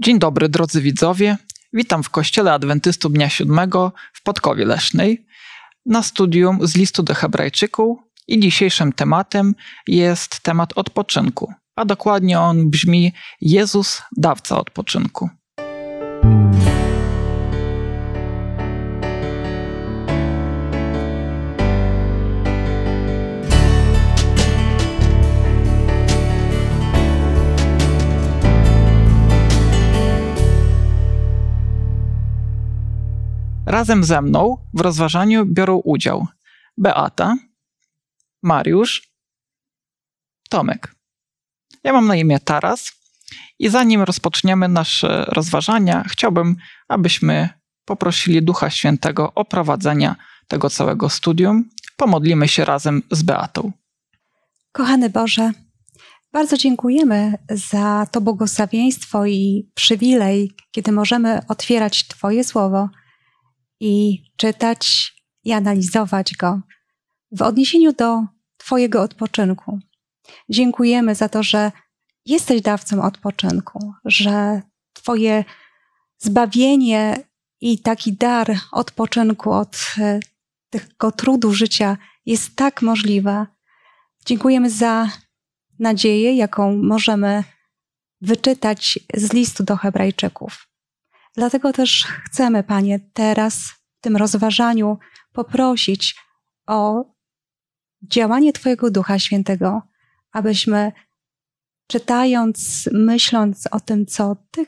Dzień 0.00 0.18
dobry, 0.18 0.48
drodzy 0.48 0.82
widzowie. 0.82 1.36
Witam 1.72 2.02
w 2.02 2.10
Kościele 2.10 2.52
Adwentystów 2.52 3.12
Dnia 3.12 3.28
Siódmego 3.28 3.92
w 4.12 4.22
Podkowie 4.22 4.64
Lesznej 4.64 5.26
na 5.86 6.02
studium 6.02 6.66
z 6.66 6.76
listu 6.76 7.02
do 7.02 7.14
Hebrajczyków 7.14 7.98
i 8.28 8.40
dzisiejszym 8.40 8.92
tematem 8.92 9.54
jest 9.86 10.40
temat 10.40 10.72
odpoczynku, 10.76 11.52
a 11.76 11.84
dokładnie 11.84 12.40
on 12.40 12.70
brzmi 12.70 13.12
Jezus, 13.40 14.02
dawca 14.16 14.58
odpoczynku. 14.58 15.30
Razem 33.68 34.04
ze 34.04 34.22
mną 34.22 34.56
w 34.74 34.80
rozważaniu 34.80 35.46
biorą 35.46 35.76
udział 35.76 36.26
Beata, 36.76 37.36
Mariusz, 38.42 39.10
Tomek. 40.50 40.94
Ja 41.84 41.92
mam 41.92 42.06
na 42.06 42.16
imię 42.16 42.40
Taras 42.40 42.92
i 43.58 43.68
zanim 43.68 44.02
rozpoczniemy 44.02 44.68
nasze 44.68 45.24
rozważania, 45.28 46.04
chciałbym, 46.08 46.56
abyśmy 46.88 47.48
poprosili 47.84 48.42
Ducha 48.42 48.70
Świętego 48.70 49.34
o 49.34 49.44
prowadzenie 49.44 50.14
tego 50.46 50.70
całego 50.70 51.08
studium. 51.08 51.70
Pomodlimy 51.96 52.48
się 52.48 52.64
razem 52.64 53.02
z 53.10 53.22
Beatą. 53.22 53.72
Kochany 54.72 55.10
Boże, 55.10 55.50
bardzo 56.32 56.56
dziękujemy 56.56 57.34
za 57.50 58.06
to 58.10 58.20
błogosławieństwo 58.20 59.26
i 59.26 59.70
przywilej, 59.74 60.52
kiedy 60.70 60.92
możemy 60.92 61.40
otwierać 61.48 62.06
Twoje 62.08 62.44
słowo 62.44 62.88
i 63.80 64.24
czytać 64.36 65.12
i 65.44 65.52
analizować 65.52 66.36
go 66.36 66.60
w 67.32 67.42
odniesieniu 67.42 67.92
do 67.92 68.24
Twojego 68.56 69.02
odpoczynku. 69.02 69.78
Dziękujemy 70.48 71.14
za 71.14 71.28
to, 71.28 71.42
że 71.42 71.72
jesteś 72.26 72.62
dawcą 72.62 73.02
odpoczynku, 73.02 73.92
że 74.04 74.62
Twoje 74.92 75.44
zbawienie 76.18 77.16
i 77.60 77.78
taki 77.78 78.12
dar 78.12 78.56
odpoczynku 78.72 79.52
od 79.52 79.94
e, 79.98 80.20
tego 80.70 81.12
trudu 81.12 81.52
życia 81.52 81.96
jest 82.26 82.56
tak 82.56 82.82
możliwe. 82.82 83.46
Dziękujemy 84.26 84.70
za 84.70 85.08
nadzieję, 85.78 86.36
jaką 86.36 86.76
możemy 86.76 87.44
wyczytać 88.20 88.98
z 89.14 89.32
listu 89.32 89.64
do 89.64 89.76
Hebrajczyków. 89.76 90.67
Dlatego 91.38 91.72
też 91.72 92.06
chcemy, 92.24 92.62
Panie, 92.62 93.00
teraz 93.12 93.58
w 93.98 94.00
tym 94.00 94.16
rozważaniu 94.16 94.98
poprosić 95.32 96.16
o 96.66 97.04
działanie 98.02 98.52
Twojego 98.52 98.90
Ducha 98.90 99.18
Świętego, 99.18 99.82
abyśmy 100.32 100.92
czytając, 101.86 102.88
myśląc 102.92 103.68
o 103.70 103.80
tym, 103.80 104.06
co 104.06 104.36
Ty 104.50 104.66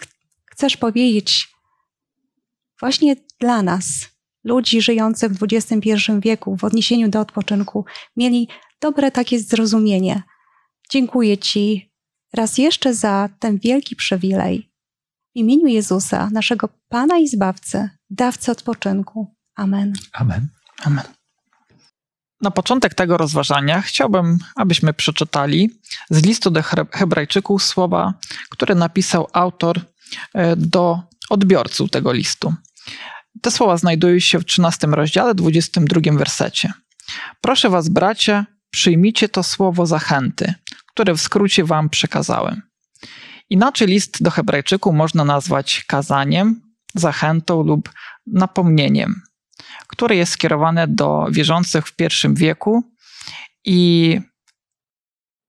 chcesz 0.50 0.76
powiedzieć 0.76 1.48
właśnie 2.80 3.16
dla 3.40 3.62
nas, 3.62 4.08
ludzi 4.44 4.82
żyjących 4.82 5.32
w 5.32 5.42
XXI 5.42 5.92
wieku 6.18 6.56
w 6.56 6.64
odniesieniu 6.64 7.08
do 7.08 7.20
odpoczynku, 7.20 7.84
mieli 8.16 8.48
dobre 8.80 9.10
takie 9.10 9.38
zrozumienie. 9.38 10.22
Dziękuję 10.90 11.38
Ci 11.38 11.92
raz 12.32 12.58
jeszcze 12.58 12.94
za 12.94 13.28
ten 13.38 13.58
wielki 13.58 13.96
przywilej 13.96 14.69
w 15.34 15.36
imieniu 15.36 15.66
Jezusa, 15.66 16.28
naszego 16.32 16.68
Pana 16.88 17.18
i 17.18 17.28
Zbawcy, 17.28 17.90
dawcy 18.10 18.52
odpoczynku. 18.52 19.34
Amen. 19.56 19.92
Amen. 20.12 20.48
Amen. 20.84 21.04
Na 22.40 22.50
początek 22.50 22.94
tego 22.94 23.16
rozważania 23.16 23.82
chciałbym, 23.82 24.38
abyśmy 24.56 24.94
przeczytali 24.94 25.70
z 26.10 26.22
listu 26.22 26.50
do 26.50 26.62
Hebrajczyków 26.92 27.62
słowa, 27.62 28.14
które 28.50 28.74
napisał 28.74 29.28
autor 29.32 29.80
e, 30.34 30.56
do 30.56 31.02
odbiorców 31.30 31.90
tego 31.90 32.12
listu. 32.12 32.54
Te 33.42 33.50
słowa 33.50 33.76
znajdują 33.76 34.18
się 34.18 34.38
w 34.38 34.44
13 34.44 34.86
rozdziale, 34.86 35.34
22 35.34 36.00
wersecie. 36.12 36.72
Proszę 37.40 37.70
was, 37.70 37.88
bracia, 37.88 38.46
przyjmijcie 38.70 39.28
to 39.28 39.42
słowo 39.42 39.86
zachęty, 39.86 40.54
które 40.86 41.14
w 41.14 41.20
skrócie 41.20 41.64
wam 41.64 41.88
przekazałem. 41.88 42.62
Inaczej 43.50 43.88
list 43.88 44.22
do 44.22 44.30
Hebrajczyków 44.30 44.94
można 44.94 45.24
nazwać 45.24 45.84
kazaniem, 45.86 46.60
zachętą 46.94 47.62
lub 47.62 47.90
napomnieniem, 48.26 49.22
które 49.86 50.16
jest 50.16 50.32
skierowane 50.32 50.88
do 50.88 51.26
wierzących 51.30 51.86
w 51.86 51.96
pierwszym 51.96 52.34
wieku 52.34 52.82
i 53.64 54.20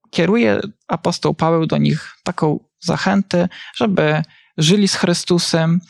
kieruje 0.10 0.60
apostoł 0.88 1.34
Paweł 1.34 1.66
do 1.66 1.78
nich 1.78 2.16
taką 2.24 2.60
zachętę, 2.80 3.50
żeby 3.76 4.24
żyli 4.58 4.88
z 4.88 4.96
Chrystusem 4.96 5.82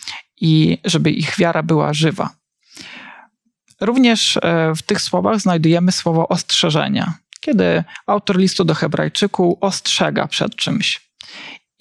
i 0.42 0.78
żeby 0.86 1.12
ich 1.12 1.38
wiara 1.38 1.64
była 1.64 1.94
żywa. 1.94 2.30
Również 3.82 4.38
e, 4.38 4.74
w 4.76 4.82
tych 4.82 5.02
słowach 5.02 5.40
znajdujemy 5.40 5.92
słowo 5.92 6.28
ostrzeżenia, 6.28 7.14
kiedy 7.40 7.84
autor 8.08 8.38
listu 8.38 8.64
do 8.64 8.76
Hebrajczyków 8.76 9.58
ostrzega 9.62 10.28
przed 10.28 10.56
czymś. 10.56 11.12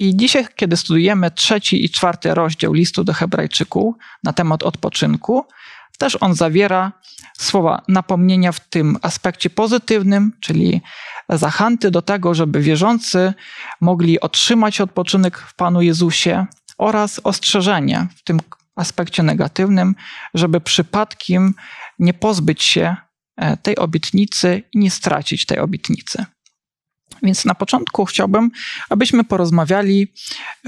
I 0.00 0.16
dzisiaj, 0.16 0.46
kiedy 0.56 0.76
studujemy 0.76 1.30
trzeci 1.30 1.84
i 1.84 1.90
czwarty 1.90 2.34
rozdział 2.34 2.72
listu 2.72 3.04
do 3.04 3.12
Hebrajczyków 3.12 3.94
na 4.24 4.32
temat 4.32 4.62
odpoczynku, 4.62 5.44
też 5.98 6.16
on 6.20 6.34
zawiera 6.34 6.92
słowa 7.38 7.82
napomnienia 7.88 8.52
w 8.52 8.60
tym 8.60 8.96
aspekcie 9.02 9.50
pozytywnym, 9.50 10.32
czyli 10.40 10.80
zachęty 11.28 11.90
do 11.90 12.02
tego, 12.02 12.34
żeby 12.34 12.60
wierzący 12.60 13.34
mogli 13.80 14.20
otrzymać 14.20 14.80
odpoczynek 14.80 15.38
w 15.38 15.54
Panu 15.54 15.82
Jezusie 15.82 16.46
oraz 16.78 17.20
ostrzeżenia 17.24 18.08
w 18.16 18.24
tym 18.24 18.40
aspekcie 18.76 19.22
negatywnym, 19.22 19.94
żeby 20.34 20.60
przypadkiem 20.60 21.54
nie 21.98 22.14
pozbyć 22.14 22.62
się 22.62 22.96
e, 23.36 23.56
tej 23.56 23.76
obietnicy 23.76 24.62
i 24.72 24.78
nie 24.78 24.90
stracić 24.90 25.46
tej 25.46 25.58
obietnicy. 25.58 26.24
Więc 27.22 27.44
na 27.44 27.54
początku 27.54 28.04
chciałbym, 28.04 28.50
abyśmy 28.88 29.24
porozmawiali 29.24 30.12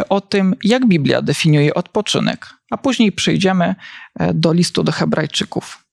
o 0.09 0.21
tym, 0.21 0.57
jak 0.65 0.87
Biblia 0.87 1.23
definiuje 1.23 1.75
odpoczynek, 1.75 2.47
a 2.71 2.77
później 2.77 3.13
przejdziemy 3.13 3.75
e, 4.19 4.35
do 4.35 4.53
listu 4.53 4.83
do 4.83 4.93
Hebrajczyków. 4.93 5.85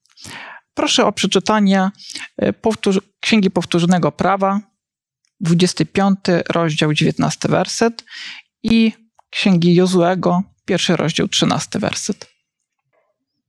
Proszę 0.73 1.05
o 1.05 1.11
przeczytanie 1.11 1.89
e, 2.37 2.53
Księgi 3.19 3.51
Powtórzonego 3.51 4.11
Prawa, 4.11 4.59
25 5.39 6.19
rozdział, 6.49 6.93
19 6.93 7.49
werset 7.49 8.05
i 8.63 8.93
Księgi 9.29 9.75
Jozuego, 9.75 10.43
pierwszy 10.65 10.95
rozdział, 10.95 11.27
13 11.27 11.79
werset. 11.79 12.27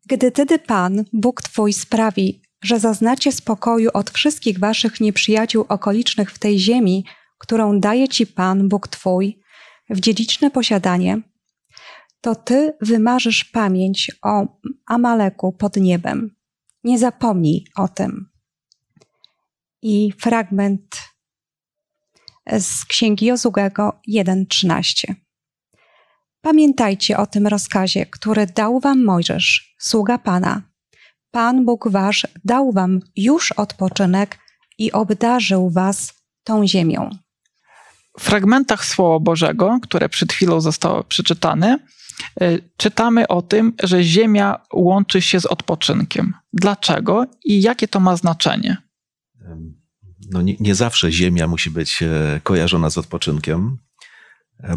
Gdy 0.06 0.30
tedy 0.30 0.58
Pan, 0.58 1.04
Bóg 1.12 1.42
Twój 1.42 1.72
sprawi, 1.72 2.42
że 2.62 2.80
zaznacie 2.80 3.32
spokoju 3.32 3.90
od 3.94 4.10
wszystkich 4.10 4.58
waszych 4.58 5.00
nieprzyjaciół 5.00 5.64
okolicznych 5.68 6.32
w 6.32 6.38
tej 6.38 6.58
ziemi, 6.58 7.04
którą 7.38 7.80
daje 7.80 8.08
ci 8.08 8.26
Pan, 8.26 8.68
Bóg 8.68 8.88
Twój, 8.88 9.40
w 9.90 10.00
dziedziczne 10.00 10.50
posiadanie, 10.50 11.20
to 12.20 12.34
Ty 12.34 12.76
wymarzysz 12.80 13.44
pamięć 13.44 14.12
o 14.22 14.46
Amaleku 14.86 15.52
pod 15.52 15.76
niebem. 15.76 16.36
Nie 16.84 16.98
zapomnij 16.98 17.64
o 17.76 17.88
tym. 17.88 18.30
I 19.82 20.12
fragment 20.18 21.02
z 22.58 22.84
Księgi 22.84 23.26
Jozugego 23.26 24.00
1.13. 24.08 25.14
Pamiętajcie 26.40 27.16
o 27.16 27.26
tym 27.26 27.46
rozkazie, 27.46 28.06
który 28.06 28.46
dał 28.46 28.80
wam 28.80 29.04
Mojżesz, 29.04 29.76
sługa 29.78 30.18
Pana, 30.18 30.69
Pan 31.30 31.64
Bóg 31.64 31.88
Wasz 31.88 32.26
dał 32.44 32.72
Wam 32.72 33.00
już 33.16 33.52
odpoczynek 33.52 34.38
i 34.78 34.92
obdarzył 34.92 35.70
Was 35.70 36.14
tą 36.44 36.66
ziemią. 36.66 37.10
W 38.18 38.22
fragmentach 38.22 38.84
Słowa 38.84 39.18
Bożego, 39.18 39.78
które 39.82 40.08
przed 40.08 40.32
chwilą 40.32 40.60
zostało 40.60 41.04
przeczytane, 41.04 41.78
y, 42.42 42.70
czytamy 42.76 43.28
o 43.28 43.42
tym, 43.42 43.72
że 43.82 44.04
ziemia 44.04 44.60
łączy 44.72 45.22
się 45.22 45.40
z 45.40 45.46
odpoczynkiem. 45.46 46.34
Dlaczego 46.52 47.26
i 47.44 47.62
jakie 47.62 47.88
to 47.88 48.00
ma 48.00 48.16
znaczenie? 48.16 48.76
No 50.30 50.42
nie, 50.42 50.56
nie 50.60 50.74
zawsze 50.74 51.12
ziemia 51.12 51.48
musi 51.48 51.70
być 51.70 52.02
e, 52.02 52.40
kojarzona 52.42 52.90
z 52.90 52.98
odpoczynkiem, 52.98 53.78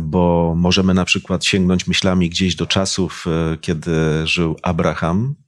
bo 0.02 0.54
możemy 0.58 0.94
na 0.94 1.06
przykład 1.06 1.46
sięgnąć 1.46 1.88
myślami 1.88 2.30
gdzieś 2.30 2.56
do 2.56 2.66
czasów, 2.66 3.26
e, 3.28 3.58
kiedy 3.58 3.92
żył 4.28 4.56
Abraham 4.62 5.36
E, 5.40 5.43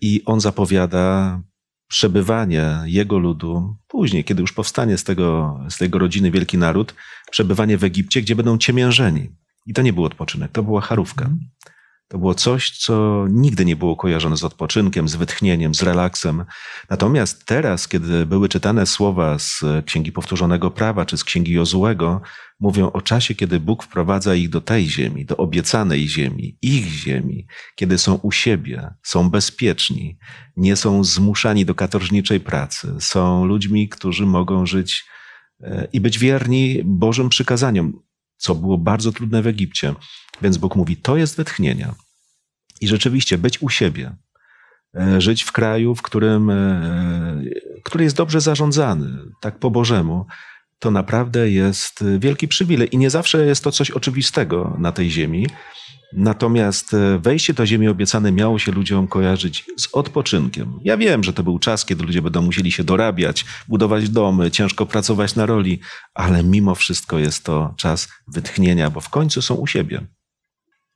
I 0.00 0.22
on 0.24 0.40
zapowiada 0.40 1.40
przebywanie 1.88 2.78
jego 2.84 3.18
ludu, 3.18 3.76
później, 3.88 4.24
kiedy 4.24 4.40
już 4.40 4.52
powstanie 4.52 4.98
z 4.98 5.04
tego, 5.04 5.60
z 5.68 5.78
tego 5.78 5.98
rodziny 5.98 6.30
wielki 6.30 6.58
naród, 6.58 6.94
przebywanie 7.30 7.78
w 7.78 7.84
Egipcie, 7.84 8.22
gdzie 8.22 8.36
będą 8.36 8.58
ciemiężeni. 8.58 9.30
I 9.66 9.72
to 9.72 9.82
nie 9.82 9.92
był 9.92 10.04
odpoczynek, 10.04 10.52
to 10.52 10.62
była 10.62 10.80
charówka. 10.80 11.30
To 12.14 12.18
było 12.18 12.34
coś, 12.34 12.70
co 12.70 13.26
nigdy 13.30 13.64
nie 13.64 13.76
było 13.76 13.96
kojarzone 13.96 14.36
z 14.36 14.44
odpoczynkiem, 14.44 15.08
z 15.08 15.16
wytchnieniem, 15.16 15.74
z 15.74 15.82
relaksem. 15.82 16.44
Natomiast 16.90 17.46
teraz, 17.46 17.88
kiedy 17.88 18.26
były 18.26 18.48
czytane 18.48 18.86
słowa 18.86 19.38
z 19.38 19.62
Księgi 19.86 20.12
Powtórzonego 20.12 20.70
Prawa 20.70 21.06
czy 21.06 21.16
z 21.16 21.24
Księgi 21.24 21.52
Jozułego, 21.52 22.20
mówią 22.60 22.92
o 22.92 23.00
czasie, 23.00 23.34
kiedy 23.34 23.60
Bóg 23.60 23.84
wprowadza 23.84 24.34
ich 24.34 24.48
do 24.48 24.60
tej 24.60 24.90
ziemi, 24.90 25.24
do 25.24 25.36
obiecanej 25.36 26.08
ziemi, 26.08 26.58
ich 26.62 26.86
ziemi, 26.86 27.46
kiedy 27.76 27.98
są 27.98 28.14
u 28.14 28.32
siebie, 28.32 28.90
są 29.02 29.30
bezpieczni, 29.30 30.18
nie 30.56 30.76
są 30.76 31.04
zmuszani 31.04 31.64
do 31.64 31.74
katorżniczej 31.74 32.40
pracy, 32.40 32.94
są 33.00 33.44
ludźmi, 33.44 33.88
którzy 33.88 34.26
mogą 34.26 34.66
żyć 34.66 35.04
e, 35.60 35.88
i 35.92 36.00
być 36.00 36.18
wierni 36.18 36.82
Bożym 36.84 37.28
przykazaniom, 37.28 37.92
co 38.36 38.54
było 38.54 38.78
bardzo 38.78 39.12
trudne 39.12 39.42
w 39.42 39.46
Egipcie. 39.46 39.94
Więc 40.42 40.58
Bóg 40.58 40.76
mówi: 40.76 40.96
To 40.96 41.16
jest 41.16 41.36
wytchnienie. 41.36 41.94
I 42.80 42.88
rzeczywiście 42.88 43.38
być 43.38 43.62
u 43.62 43.68
siebie, 43.68 44.16
e, 44.96 45.20
żyć 45.20 45.42
w 45.42 45.52
kraju, 45.52 45.94
w 45.94 46.02
którym, 46.02 46.50
e, 46.50 47.42
który 47.84 48.04
jest 48.04 48.16
dobrze 48.16 48.40
zarządzany, 48.40 49.18
tak 49.40 49.58
po 49.58 49.70
Bożemu, 49.70 50.26
to 50.78 50.90
naprawdę 50.90 51.50
jest 51.50 52.04
wielki 52.18 52.48
przywilej. 52.48 52.94
I 52.94 52.98
nie 52.98 53.10
zawsze 53.10 53.46
jest 53.46 53.64
to 53.64 53.72
coś 53.72 53.90
oczywistego 53.90 54.76
na 54.78 54.92
tej 54.92 55.10
ziemi. 55.10 55.46
Natomiast 56.12 56.94
e, 56.94 57.18
wejście 57.18 57.54
do 57.54 57.66
ziemi 57.66 57.88
obiecanej 57.88 58.32
miało 58.32 58.58
się 58.58 58.72
ludziom 58.72 59.08
kojarzyć 59.08 59.64
z 59.76 59.88
odpoczynkiem. 59.92 60.80
Ja 60.84 60.96
wiem, 60.96 61.24
że 61.24 61.32
to 61.32 61.42
był 61.42 61.58
czas, 61.58 61.84
kiedy 61.84 62.04
ludzie 62.04 62.22
będą 62.22 62.42
musieli 62.42 62.72
się 62.72 62.84
dorabiać, 62.84 63.44
budować 63.68 64.08
domy, 64.08 64.50
ciężko 64.50 64.86
pracować 64.86 65.34
na 65.34 65.46
roli, 65.46 65.80
ale 66.14 66.44
mimo 66.44 66.74
wszystko 66.74 67.18
jest 67.18 67.44
to 67.44 67.74
czas 67.76 68.08
wytchnienia, 68.28 68.90
bo 68.90 69.00
w 69.00 69.08
końcu 69.08 69.42
są 69.42 69.54
u 69.54 69.66
siebie. 69.66 70.06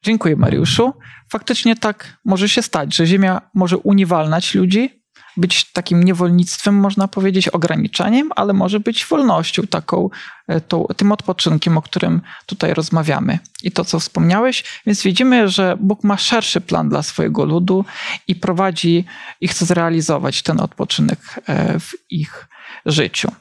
Dziękuję, 0.02 0.36
Mariuszu. 0.36 0.92
Faktycznie 1.30 1.76
tak 1.76 2.18
może 2.24 2.48
się 2.48 2.62
stać, 2.62 2.96
że 2.96 3.06
Ziemia 3.06 3.40
może 3.54 3.78
uniwalniać 3.78 4.54
ludzi, 4.54 4.98
być 5.38 5.72
takim 5.72 6.04
niewolnictwem, 6.04 6.74
można 6.74 7.08
powiedzieć, 7.08 7.48
ograniczeniem, 7.48 8.30
ale 8.36 8.52
może 8.52 8.80
być 8.80 9.06
wolnością, 9.06 9.62
taką, 9.62 10.10
e, 10.48 10.60
tą, 10.60 10.86
tym 10.96 11.12
odpoczynkiem, 11.12 11.78
o 11.78 11.82
którym 11.82 12.20
tutaj 12.46 12.74
rozmawiamy. 12.74 13.38
I 13.62 13.72
to, 13.72 13.84
co 13.84 14.00
wspomniałeś, 14.00 14.64
więc 14.86 15.02
widzimy, 15.02 15.48
że 15.48 15.76
Bóg 15.80 16.04
ma 16.04 16.16
szerszy 16.16 16.60
plan 16.60 16.88
dla 16.88 17.02
swojego 17.02 17.44
ludu 17.44 17.84
i 18.28 18.36
prowadzi 18.36 19.04
i 19.40 19.48
chce 19.48 19.66
zrealizować 19.66 20.42
ten 20.42 20.60
odpoczynek 20.60 21.18
e, 21.46 21.80
w 21.80 21.92
ich 22.10 22.48
życiu. 22.86 23.32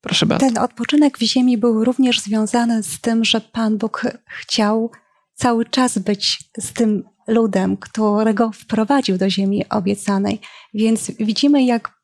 Proszę 0.00 0.26
bardzo. 0.26 0.46
Ten 0.46 0.58
odpoczynek 0.58 1.18
w 1.18 1.22
ziemi 1.22 1.58
był 1.58 1.84
również 1.84 2.20
związany 2.20 2.82
z 2.82 3.00
tym, 3.00 3.24
że 3.24 3.40
Pan 3.40 3.78
Bóg 3.78 4.06
chciał 4.26 4.90
cały 5.38 5.64
czas 5.64 5.98
być 5.98 6.50
z 6.58 6.72
tym 6.72 7.04
ludem, 7.26 7.76
którego 7.76 8.50
wprowadził 8.52 9.18
do 9.18 9.30
ziemi 9.30 9.68
obiecanej. 9.68 10.40
Więc 10.74 11.10
widzimy, 11.10 11.64
jak 11.64 11.98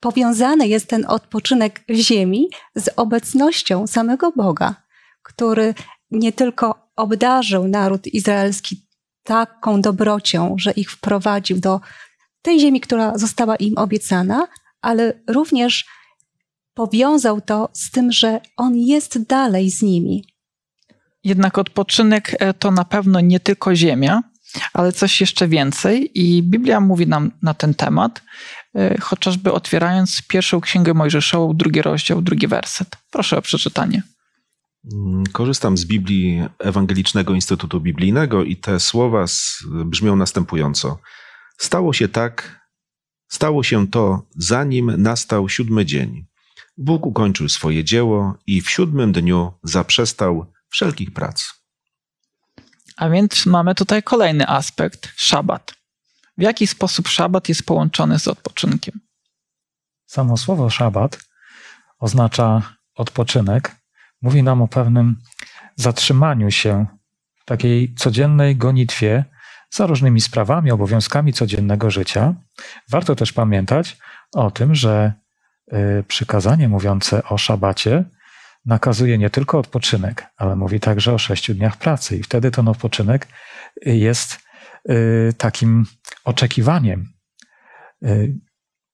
powiązany 0.00 0.68
jest 0.68 0.86
ten 0.88 1.04
odpoczynek 1.08 1.84
w 1.88 1.94
ziemi 1.94 2.48
z 2.74 2.90
obecnością 2.96 3.86
samego 3.86 4.32
Boga, 4.32 4.74
który 5.22 5.74
nie 6.10 6.32
tylko 6.32 6.88
obdarzył 6.96 7.68
naród 7.68 8.06
izraelski 8.06 8.86
taką 9.22 9.80
dobrocią, 9.80 10.54
że 10.58 10.70
ich 10.72 10.90
wprowadził 10.90 11.60
do 11.60 11.80
tej 12.42 12.60
ziemi, 12.60 12.80
która 12.80 13.18
została 13.18 13.56
im 13.56 13.78
obiecana, 13.78 14.48
ale 14.80 15.22
również 15.28 15.86
powiązał 16.74 17.40
to 17.40 17.68
z 17.72 17.90
tym, 17.90 18.12
że 18.12 18.40
On 18.56 18.76
jest 18.76 19.22
dalej 19.22 19.70
z 19.70 19.82
nimi. 19.82 20.33
Jednak 21.24 21.58
odpoczynek 21.58 22.36
e, 22.38 22.54
to 22.54 22.70
na 22.70 22.84
pewno 22.84 23.20
nie 23.20 23.40
tylko 23.40 23.74
ziemia, 23.74 24.22
ale 24.72 24.92
coś 24.92 25.20
jeszcze 25.20 25.48
więcej 25.48 26.10
i 26.14 26.42
Biblia 26.42 26.80
mówi 26.80 27.06
nam 27.06 27.30
na 27.42 27.54
ten 27.54 27.74
temat, 27.74 28.22
e, 28.74 29.00
chociażby 29.00 29.52
otwierając 29.52 30.22
pierwszą 30.28 30.60
księgę 30.60 30.94
Mojżeszową, 30.94 31.56
drugi 31.56 31.82
rozdział, 31.82 32.22
drugi 32.22 32.46
werset. 32.46 32.96
Proszę 33.10 33.38
o 33.38 33.42
przeczytanie. 33.42 34.02
Mm, 34.92 35.24
korzystam 35.32 35.76
z 35.76 35.84
Biblii 35.84 36.42
Ewangelicznego 36.58 37.34
Instytutu 37.34 37.80
Biblijnego 37.80 38.44
i 38.44 38.56
te 38.56 38.80
słowa 38.80 39.24
brzmią 39.84 40.16
następująco. 40.16 40.98
Stało 41.58 41.92
się 41.92 42.08
tak, 42.08 42.60
stało 43.28 43.62
się 43.62 43.88
to, 43.88 44.26
zanim 44.36 45.02
nastał 45.02 45.48
siódmy 45.48 45.84
dzień. 45.86 46.26
Bóg 46.76 47.06
ukończył 47.06 47.48
swoje 47.48 47.84
dzieło 47.84 48.34
i 48.46 48.60
w 48.60 48.70
siódmym 48.70 49.12
dniu 49.12 49.52
zaprzestał 49.62 50.53
wszelkich 50.74 51.12
prac. 51.12 51.44
A 52.96 53.08
więc 53.08 53.46
mamy 53.46 53.74
tutaj 53.74 54.02
kolejny 54.02 54.48
aspekt 54.48 55.12
szabat. 55.16 55.74
W 56.38 56.42
jaki 56.42 56.66
sposób 56.66 57.08
szabat 57.08 57.48
jest 57.48 57.66
połączony 57.66 58.18
z 58.18 58.28
odpoczynkiem? 58.28 59.00
Samo 60.06 60.36
słowo 60.36 60.70
szabat 60.70 61.18
oznacza 61.98 62.62
odpoczynek. 62.94 63.76
Mówi 64.22 64.42
nam 64.42 64.62
o 64.62 64.68
pewnym 64.68 65.16
zatrzymaniu 65.76 66.50
się 66.50 66.86
w 67.42 67.44
takiej 67.44 67.94
codziennej 67.94 68.56
gonitwie 68.56 69.24
za 69.70 69.86
różnymi 69.86 70.20
sprawami, 70.20 70.70
obowiązkami 70.70 71.32
codziennego 71.32 71.90
życia. 71.90 72.34
Warto 72.90 73.16
też 73.16 73.32
pamiętać 73.32 73.96
o 74.32 74.50
tym, 74.50 74.74
że 74.74 75.12
y, 75.72 76.04
przykazanie 76.08 76.68
mówiące 76.68 77.24
o 77.24 77.38
szabacie 77.38 78.04
nakazuje 78.66 79.18
nie 79.18 79.30
tylko 79.30 79.58
odpoczynek, 79.58 80.26
ale 80.36 80.56
mówi 80.56 80.80
także 80.80 81.12
o 81.14 81.18
sześciu 81.18 81.54
dniach 81.54 81.76
pracy. 81.76 82.16
I 82.16 82.22
wtedy 82.22 82.50
ten 82.50 82.68
odpoczynek 82.68 83.28
jest 83.86 84.38
y, 84.90 85.32
takim 85.38 85.86
oczekiwaniem. 86.24 87.08
Y, 88.04 88.38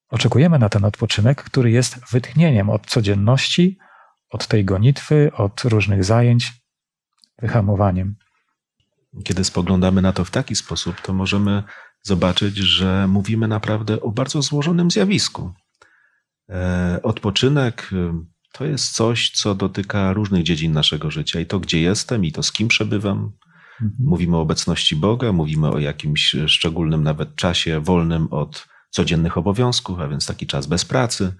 oczekujemy 0.08 0.58
na 0.58 0.68
ten 0.68 0.84
odpoczynek, 0.84 1.42
który 1.42 1.70
jest 1.70 2.00
wytchnieniem 2.10 2.70
od 2.70 2.86
codzienności, 2.86 3.78
od 4.30 4.46
tej 4.46 4.64
gonitwy, 4.64 5.30
od 5.34 5.60
różnych 5.64 6.04
zajęć, 6.04 6.52
wyhamowaniem. 7.38 8.16
Kiedy 9.24 9.44
spoglądamy 9.44 10.02
na 10.02 10.12
to 10.12 10.24
w 10.24 10.30
taki 10.30 10.56
sposób, 10.56 11.00
to 11.00 11.12
możemy 11.12 11.62
zobaczyć, 12.02 12.56
że 12.56 13.08
mówimy 13.08 13.48
naprawdę 13.48 14.00
o 14.00 14.10
bardzo 14.10 14.42
złożonym 14.42 14.90
zjawisku. 14.90 15.52
E, 16.50 17.00
odpoczynek, 17.02 17.90
to 18.52 18.64
jest 18.64 18.94
coś, 18.94 19.30
co 19.30 19.54
dotyka 19.54 20.12
różnych 20.12 20.42
dziedzin 20.42 20.72
naszego 20.72 21.10
życia 21.10 21.40
i 21.40 21.46
to, 21.46 21.60
gdzie 21.60 21.80
jestem, 21.80 22.24
i 22.24 22.32
to, 22.32 22.42
z 22.42 22.52
kim 22.52 22.68
przebywam. 22.68 23.32
Mhm. 23.82 23.92
Mówimy 23.98 24.36
o 24.36 24.40
obecności 24.40 24.96
Boga, 24.96 25.32
mówimy 25.32 25.68
o 25.70 25.78
jakimś 25.78 26.36
szczególnym 26.46 27.02
nawet 27.02 27.36
czasie 27.36 27.80
wolnym 27.80 28.28
od 28.30 28.68
codziennych 28.90 29.38
obowiązków, 29.38 30.00
a 30.00 30.08
więc 30.08 30.26
taki 30.26 30.46
czas 30.46 30.66
bez 30.66 30.84
pracy. 30.84 31.34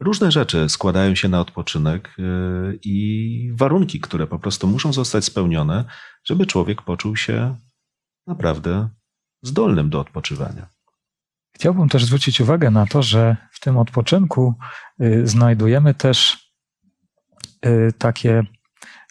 Różne 0.00 0.32
rzeczy 0.32 0.68
składają 0.68 1.14
się 1.14 1.28
na 1.28 1.40
odpoczynek 1.40 2.14
yy, 2.18 2.78
i 2.84 3.52
warunki, 3.54 4.00
które 4.00 4.26
po 4.26 4.38
prostu 4.38 4.66
muszą 4.66 4.92
zostać 4.92 5.24
spełnione, 5.24 5.84
żeby 6.24 6.46
człowiek 6.46 6.82
poczuł 6.82 7.16
się 7.16 7.56
naprawdę 8.26 8.88
zdolnym 9.42 9.90
do 9.90 10.00
odpoczywania. 10.00 10.66
Chciałbym 11.54 11.88
też 11.88 12.04
zwrócić 12.04 12.40
uwagę 12.40 12.70
na 12.70 12.86
to, 12.86 13.02
że 13.02 13.36
w 13.50 13.60
tym 13.60 13.78
odpoczynku 13.78 14.54
yy, 14.98 15.26
znajdujemy 15.26 15.94
też 15.94 16.41
Y, 16.41 16.41
takie 17.98 18.42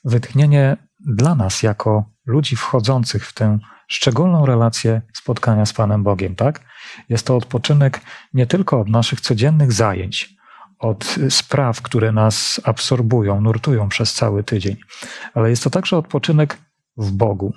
wytchnienie 0.06 0.78
dla 1.00 1.36
nas, 1.36 1.64
jako 1.64 2.06
ludzi 2.26 2.56
wchodzących 2.56 3.28
w 3.28 3.34
tę 3.34 3.60
szczególną 3.88 4.46
relację 4.46 5.02
spotkania 5.14 5.66
z 5.66 5.74
Panem 5.74 6.04
Bogiem, 6.04 6.36
tak? 6.36 6.62
Jest 7.10 7.28
to 7.28 7.36
odpoczynek 7.36 8.02
nie 8.34 8.48
tylko 8.48 8.80
od 8.80 8.90
naszych 8.90 9.22
codziennych 9.22 9.72
zajęć, 9.72 10.36
od 10.80 11.16
spraw, 11.30 11.82
które 11.82 12.12
nas 12.12 12.62
absorbują, 12.64 13.42
nurtują 13.42 13.90
przez 13.90 14.14
cały 14.14 14.44
tydzień, 14.44 14.76
ale 15.34 15.50
jest 15.50 15.64
to 15.64 15.70
także 15.70 15.98
odpoczynek 15.98 16.58
w 16.98 17.12
Bogu. 17.12 17.54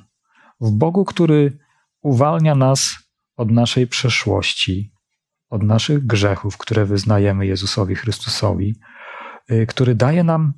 W 0.60 0.70
Bogu, 0.70 1.04
który 1.04 1.58
uwalnia 2.02 2.54
nas 2.54 2.96
od 3.36 3.50
naszej 3.50 3.86
przeszłości, 3.86 4.92
od 5.50 5.62
naszych 5.62 6.06
grzechów, 6.06 6.56
które 6.56 6.84
wyznajemy 6.84 7.46
Jezusowi 7.46 7.94
Chrystusowi, 7.94 8.74
y, 9.50 9.66
który 9.66 9.94
daje 9.94 10.24
nam 10.24 10.52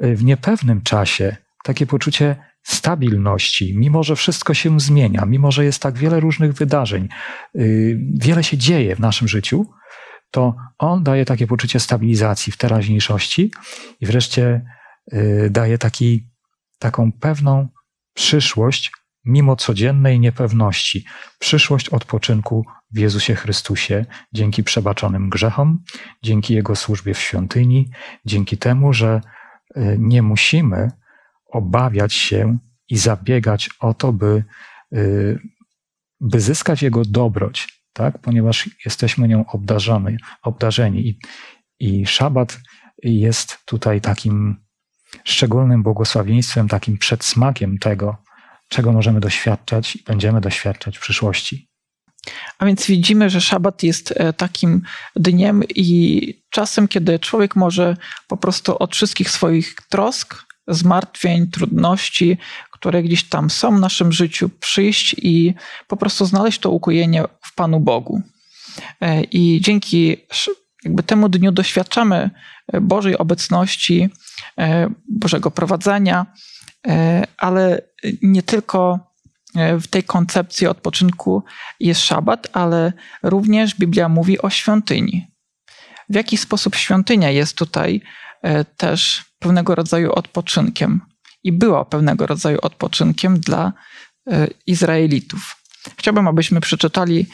w 0.00 0.24
niepewnym 0.24 0.82
czasie 0.82 1.36
takie 1.64 1.86
poczucie 1.86 2.36
stabilności, 2.62 3.74
mimo 3.76 4.02
że 4.02 4.16
wszystko 4.16 4.54
się 4.54 4.80
zmienia, 4.80 5.24
mimo 5.26 5.52
że 5.52 5.64
jest 5.64 5.82
tak 5.82 5.98
wiele 5.98 6.20
różnych 6.20 6.52
wydarzeń, 6.52 7.08
y, 7.56 8.00
wiele 8.14 8.44
się 8.44 8.56
dzieje 8.56 8.96
w 8.96 9.00
naszym 9.00 9.28
życiu, 9.28 9.66
to 10.30 10.54
on 10.78 11.02
daje 11.02 11.24
takie 11.24 11.46
poczucie 11.46 11.80
stabilizacji 11.80 12.52
w 12.52 12.56
teraźniejszości 12.56 13.50
i 14.00 14.06
wreszcie 14.06 14.64
y, 15.12 15.48
daje 15.50 15.78
taki, 15.78 16.28
taką 16.78 17.12
pewną 17.12 17.68
przyszłość 18.14 18.92
mimo 19.24 19.56
codziennej 19.56 20.20
niepewności, 20.20 21.04
przyszłość 21.38 21.88
odpoczynku 21.88 22.64
w 22.90 22.98
Jezusie 22.98 23.34
Chrystusie 23.34 24.06
dzięki 24.32 24.64
przebaczonym 24.64 25.30
grzechom, 25.30 25.78
dzięki 26.22 26.54
Jego 26.54 26.76
służbie 26.76 27.14
w 27.14 27.18
świątyni, 27.20 27.90
dzięki 28.24 28.58
temu, 28.58 28.92
że 28.92 29.20
nie 29.98 30.22
musimy 30.22 30.90
obawiać 31.46 32.14
się 32.14 32.58
i 32.88 32.96
zabiegać 32.98 33.70
o 33.80 33.94
to, 33.94 34.12
by, 34.12 34.44
y, 34.94 35.38
by 36.20 36.40
zyskać 36.40 36.82
Jego 36.82 37.04
dobroć, 37.04 37.82
tak? 37.92 38.18
ponieważ 38.18 38.70
jesteśmy 38.84 39.28
nią 39.28 39.46
obdarzeni. 39.46 40.16
obdarzeni. 40.42 41.08
I, 41.08 41.18
I 41.80 42.06
szabat 42.06 42.58
jest 43.02 43.58
tutaj 43.64 44.00
takim 44.00 44.66
szczególnym 45.24 45.82
błogosławieństwem, 45.82 46.68
takim 46.68 46.98
przedsmakiem 46.98 47.78
tego, 47.78 48.16
czego 48.68 48.92
możemy 48.92 49.20
doświadczać 49.20 49.96
i 49.96 50.04
będziemy 50.04 50.40
doświadczać 50.40 50.98
w 50.98 51.00
przyszłości. 51.00 51.65
A 52.58 52.66
więc 52.66 52.86
widzimy, 52.86 53.30
że 53.30 53.40
szabat 53.40 53.82
jest 53.82 54.14
e, 54.16 54.32
takim 54.32 54.82
dniem 55.16 55.62
i 55.68 56.42
czasem, 56.50 56.88
kiedy 56.88 57.18
człowiek 57.18 57.56
może 57.56 57.96
po 58.28 58.36
prostu 58.36 58.78
od 58.78 58.94
wszystkich 58.94 59.30
swoich 59.30 59.74
trosk, 59.88 60.46
zmartwień, 60.68 61.50
trudności, 61.50 62.38
które 62.72 63.02
gdzieś 63.02 63.24
tam 63.24 63.50
są 63.50 63.76
w 63.76 63.80
naszym 63.80 64.12
życiu, 64.12 64.50
przyjść 64.60 65.14
i 65.18 65.54
po 65.88 65.96
prostu 65.96 66.26
znaleźć 66.26 66.58
to 66.58 66.70
ukojenie 66.70 67.24
w 67.42 67.54
Panu 67.54 67.80
Bogu. 67.80 68.22
E, 69.00 69.24
I 69.24 69.60
dzięki 69.60 70.16
jakby 70.84 71.02
temu 71.02 71.28
dniu 71.28 71.52
doświadczamy 71.52 72.30
e, 72.72 72.80
Bożej 72.80 73.18
obecności, 73.18 74.08
Bożego 75.08 75.50
prowadzenia, 75.50 76.26
ale 77.38 77.82
nie 78.22 78.42
tylko 78.42 79.06
w 79.80 79.86
tej 79.86 80.04
koncepcji 80.04 80.66
odpoczynku 80.66 81.44
jest 81.80 82.00
szabat, 82.00 82.48
ale 82.52 82.92
również 83.22 83.74
Biblia 83.74 84.08
mówi 84.08 84.42
o 84.42 84.50
świątyni. 84.50 85.26
W 86.08 86.14
jaki 86.14 86.36
sposób 86.36 86.74
świątynia 86.74 87.30
jest 87.30 87.56
tutaj 87.58 88.00
e, 88.42 88.64
też 88.64 89.24
pewnego 89.38 89.74
rodzaju 89.74 90.12
odpoczynkiem 90.12 91.00
i 91.44 91.52
była 91.52 91.84
pewnego 91.84 92.26
rodzaju 92.26 92.58
odpoczynkiem 92.62 93.40
dla 93.40 93.72
e, 94.30 94.48
Izraelitów. 94.66 95.56
Chciałbym, 95.98 96.28
abyśmy 96.28 96.60
przeczytali 96.60 97.26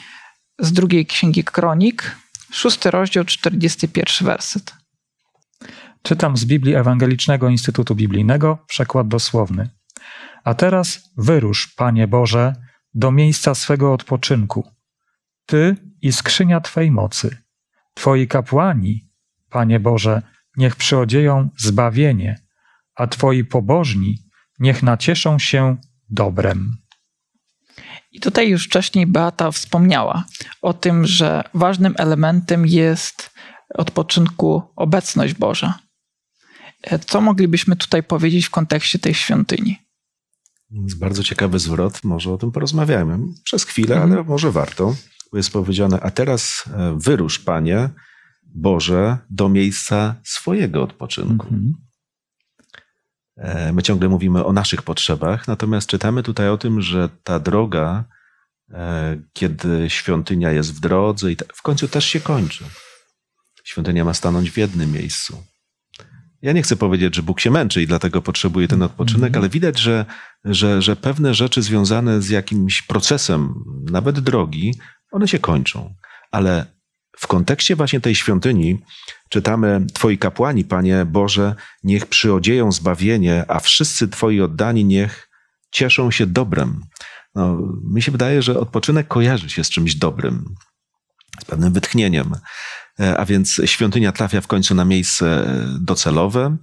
z 0.59 0.73
drugiej 0.73 1.05
księgi 1.05 1.43
Kronik, 1.43 2.15
szósty 2.51 2.91
rozdział, 2.91 3.25
41 3.25 4.25
werset. 4.25 4.73
Czytam 6.01 6.37
z 6.37 6.45
Biblii 6.45 6.75
Ewangelicznego 6.75 7.49
Instytutu 7.49 7.95
Biblijnego, 7.95 8.57
przekład 8.67 9.07
dosłowny. 9.07 9.69
A 10.43 10.53
teraz 10.53 11.09
wyrusz, 11.17 11.67
Panie 11.67 12.07
Boże, 12.07 12.55
do 12.93 13.11
miejsca 13.11 13.55
swego 13.55 13.93
odpoczynku. 13.93 14.71
Ty 15.45 15.75
i 16.01 16.11
skrzynia 16.11 16.61
Twej 16.61 16.91
mocy. 16.91 17.37
Twoi 17.93 18.27
kapłani, 18.27 19.09
Panie 19.49 19.79
Boże, 19.79 20.21
niech 20.57 20.75
przyodzieją 20.75 21.49
zbawienie, 21.57 22.39
a 22.95 23.07
Twoi 23.07 23.43
pobożni 23.43 24.17
niech 24.59 24.83
nacieszą 24.83 25.39
się 25.39 25.77
dobrem. 26.09 26.77
I 28.11 28.19
tutaj 28.19 28.49
już 28.49 28.65
wcześniej 28.65 29.07
Beata 29.07 29.51
wspomniała 29.51 30.23
o 30.61 30.73
tym, 30.73 31.05
że 31.05 31.43
ważnym 31.53 31.95
elementem 31.97 32.65
jest 32.65 33.33
odpoczynku 33.73 34.61
obecność 34.75 35.33
Boża. 35.33 35.79
Co 37.05 37.21
moglibyśmy 37.21 37.75
tutaj 37.75 38.03
powiedzieć 38.03 38.45
w 38.45 38.49
kontekście 38.49 38.99
tej 38.99 39.13
świątyni? 39.13 39.82
Jest 40.73 40.99
bardzo 40.99 41.23
ciekawy 41.23 41.59
zwrot, 41.59 42.03
może 42.03 42.31
o 42.31 42.37
tym 42.37 42.51
porozmawiamy. 42.51 43.17
Przez 43.43 43.63
chwilę, 43.63 43.95
ale 43.95 44.03
mhm. 44.03 44.27
może 44.27 44.51
warto. 44.51 44.95
Bo 45.31 45.37
jest 45.37 45.51
powiedziane, 45.51 45.99
a 45.99 46.11
teraz 46.11 46.63
e, 46.73 46.97
wyrusz, 46.99 47.39
Panie 47.39 47.89
Boże, 48.43 49.17
do 49.29 49.49
miejsca 49.49 50.15
swojego 50.23 50.83
odpoczynku. 50.83 51.47
Mhm. 51.47 51.73
E, 53.37 53.73
my 53.73 53.83
ciągle 53.83 54.09
mówimy 54.09 54.45
o 54.45 54.53
naszych 54.53 54.81
potrzebach, 54.81 55.47
natomiast 55.47 55.89
czytamy 55.89 56.23
tutaj 56.23 56.49
o 56.49 56.57
tym, 56.57 56.81
że 56.81 57.09
ta 57.23 57.39
droga, 57.39 58.03
e, 58.69 59.17
kiedy 59.33 59.89
świątynia 59.89 60.51
jest 60.51 60.75
w 60.75 60.79
drodze 60.79 61.31
i 61.31 61.37
w 61.53 61.61
końcu 61.61 61.87
też 61.87 62.05
się 62.05 62.19
kończy. 62.19 62.65
Świątynia 63.63 64.05
ma 64.05 64.13
stanąć 64.13 64.51
w 64.51 64.57
jednym 64.57 64.91
miejscu. 64.91 65.43
Ja 66.43 66.51
nie 66.51 66.61
chcę 66.61 66.75
powiedzieć, 66.75 67.15
że 67.15 67.23
Bóg 67.23 67.39
się 67.39 67.51
męczy 67.51 67.81
i 67.81 67.87
dlatego 67.87 68.21
potrzebuje 68.21 68.67
ten 68.67 68.81
odpoczynek, 68.81 69.27
mhm. 69.27 69.41
ale 69.41 69.49
widać, 69.49 69.79
że, 69.79 70.05
że, 70.45 70.81
że 70.81 70.95
pewne 70.95 71.33
rzeczy 71.33 71.61
związane 71.61 72.21
z 72.21 72.29
jakimś 72.29 72.81
procesem, 72.81 73.53
nawet 73.91 74.19
drogi, 74.19 74.73
one 75.11 75.27
się 75.27 75.39
kończą. 75.39 75.95
Ale 76.31 76.65
w 77.17 77.27
kontekście 77.27 77.75
właśnie 77.75 78.01
tej 78.01 78.15
świątyni 78.15 78.79
czytamy: 79.29 79.85
Twoi 79.93 80.17
kapłani, 80.17 80.65
Panie 80.65 81.05
Boże, 81.05 81.55
niech 81.83 82.05
przyodzieją 82.05 82.71
zbawienie, 82.71 83.45
a 83.47 83.59
wszyscy 83.59 84.07
Twoi 84.07 84.41
oddani 84.41 84.85
niech 84.85 85.29
cieszą 85.71 86.11
się 86.11 86.25
dobrem. 86.25 86.81
No, 87.35 87.59
mi 87.93 88.01
się 88.01 88.11
wydaje, 88.11 88.41
że 88.41 88.59
odpoczynek 88.59 89.07
kojarzy 89.07 89.49
się 89.49 89.63
z 89.63 89.69
czymś 89.69 89.95
dobrym, 89.95 90.55
z 91.41 91.45
pewnym 91.45 91.73
wytchnieniem. 91.73 92.33
E, 92.99 93.17
a 93.17 93.25
więc 93.25 93.61
świątynia 93.65 94.11
trafia 94.11 94.41
w 94.41 94.47
końcu 94.47 94.75
na 94.75 94.85
miejsce 94.85 95.47
docelowe, 95.81 96.57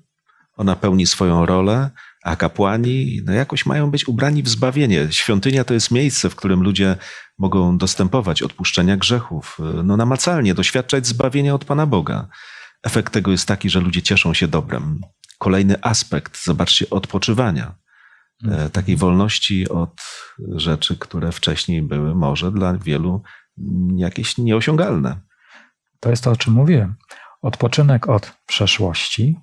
ona 0.57 0.77
pełni 0.77 1.07
swoją 1.07 1.47
rolę, 1.47 1.91
a 2.25 2.37
kapłani 2.37 3.21
no 3.25 3.33
jakoś 3.33 3.67
mają 3.67 3.91
być 3.91 4.09
ubrani 4.09 4.43
w 4.43 4.49
zbawienie. 4.49 5.09
Świątynia 5.11 5.65
to 5.65 5.75
jest 5.75 5.91
miejsce, 5.91 6.31
w 6.31 6.37
którym 6.37 6.63
ludzie 6.63 6.97
mogą 7.39 7.79
dostępować 7.79 8.43
odpuszczenia 8.43 8.97
grzechów, 8.97 9.59
e, 9.61 9.83
no 9.83 9.97
namacalnie 9.97 10.55
doświadczać 10.55 11.07
zbawienia 11.07 11.55
od 11.55 11.65
Pana 11.65 11.87
Boga. 11.87 12.29
Efekt 12.83 13.13
tego 13.13 13.31
jest 13.31 13.49
taki, 13.49 13.71
że 13.71 13.81
ludzie 13.81 14.03
cieszą 14.03 14.35
się 14.35 14.49
dobrem. 14.49 15.01
Kolejny 15.39 15.77
aspekt, 15.83 16.45
zobaczcie, 16.45 16.91
odpoczywania. 16.91 17.75
E, 18.45 18.49
mhm. 18.49 18.71
Takiej 18.71 18.97
wolności 18.97 19.69
od 19.69 20.01
rzeczy, 20.57 20.97
które 20.97 21.33
wcześniej 21.33 21.83
były 21.83 22.15
może 22.15 22.53
dla 22.53 22.79
wielu 22.79 23.23
jakieś 23.97 24.39
nieosiągalne. 24.39 25.30
To 26.01 26.11
jest 26.11 26.25
to, 26.25 26.31
o 26.31 26.37
czym 26.37 26.55
mówiłem. 26.55 26.95
Odpoczynek 27.43 28.09
od 28.09 28.33
przeszłości, 28.47 29.37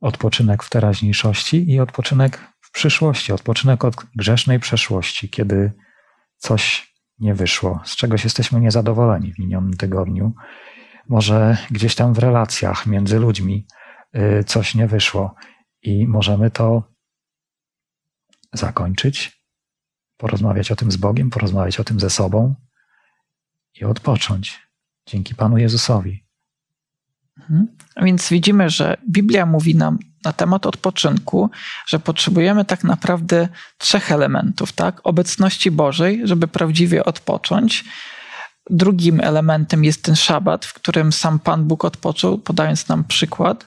odpoczynek 0.00 0.62
w 0.62 0.70
teraźniejszości 0.70 1.70
i 1.70 1.80
odpoczynek 1.80 2.40
w 2.60 2.72
przyszłości, 2.72 3.32
odpoczynek 3.32 3.84
od 3.84 3.96
grzesznej 4.16 4.60
przeszłości, 4.60 5.28
kiedy 5.30 5.72
coś 6.36 6.94
nie 7.18 7.34
wyszło, 7.34 7.80
z 7.84 7.96
czegoś 7.96 8.24
jesteśmy 8.24 8.60
niezadowoleni 8.60 9.32
w 9.32 9.38
minionym 9.38 9.76
tygodniu. 9.76 10.32
Może 11.08 11.56
gdzieś 11.70 11.94
tam 11.94 12.14
w 12.14 12.18
relacjach 12.18 12.86
między 12.86 13.18
ludźmi 13.18 13.66
y, 14.16 14.44
coś 14.44 14.74
nie 14.74 14.86
wyszło 14.86 15.34
i 15.82 16.06
możemy 16.08 16.50
to 16.50 16.82
zakończyć, 18.52 19.44
porozmawiać 20.16 20.70
o 20.70 20.76
tym 20.76 20.92
z 20.92 20.96
Bogiem, 20.96 21.30
porozmawiać 21.30 21.80
o 21.80 21.84
tym 21.84 22.00
ze 22.00 22.10
sobą 22.10 22.54
i 23.74 23.84
odpocząć 23.84 24.64
dzięki 25.06 25.34
Panu 25.34 25.58
Jezusowi. 25.58 26.24
Mhm. 27.40 27.66
A 27.94 28.04
więc 28.04 28.28
widzimy, 28.28 28.70
że 28.70 28.96
Biblia 29.10 29.46
mówi 29.46 29.74
nam 29.74 29.98
na 30.24 30.32
temat 30.32 30.66
odpoczynku, 30.66 31.50
że 31.86 31.98
potrzebujemy 31.98 32.64
tak 32.64 32.84
naprawdę 32.84 33.48
trzech 33.78 34.12
elementów, 34.12 34.72
tak? 34.72 35.00
Obecności 35.04 35.70
Bożej, 35.70 36.20
żeby 36.24 36.48
prawdziwie 36.48 37.04
odpocząć. 37.04 37.84
Drugim 38.70 39.20
elementem 39.20 39.84
jest 39.84 40.02
ten 40.02 40.16
szabat, 40.16 40.64
w 40.64 40.74
którym 40.74 41.12
sam 41.12 41.38
Pan 41.38 41.64
Bóg 41.64 41.84
odpoczął, 41.84 42.38
podając 42.38 42.88
nam 42.88 43.04
przykład. 43.04 43.66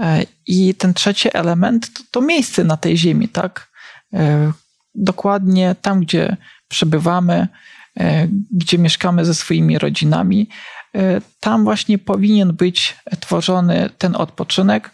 E, 0.00 0.22
I 0.46 0.74
ten 0.74 0.94
trzeci 0.94 1.28
element 1.32 1.92
to, 1.92 2.02
to 2.10 2.20
miejsce 2.20 2.64
na 2.64 2.76
tej 2.76 2.98
ziemi, 2.98 3.28
tak? 3.28 3.70
E, 4.12 4.52
dokładnie 4.94 5.76
tam, 5.82 6.00
gdzie 6.00 6.36
przebywamy, 6.68 7.48
gdzie 8.52 8.78
mieszkamy 8.78 9.24
ze 9.24 9.34
swoimi 9.34 9.78
rodzinami, 9.78 10.48
e, 10.94 11.20
tam 11.40 11.64
właśnie 11.64 11.98
powinien 11.98 12.52
być 12.52 12.96
tworzony 13.20 13.90
ten 13.98 14.16
odpoczynek 14.16 14.90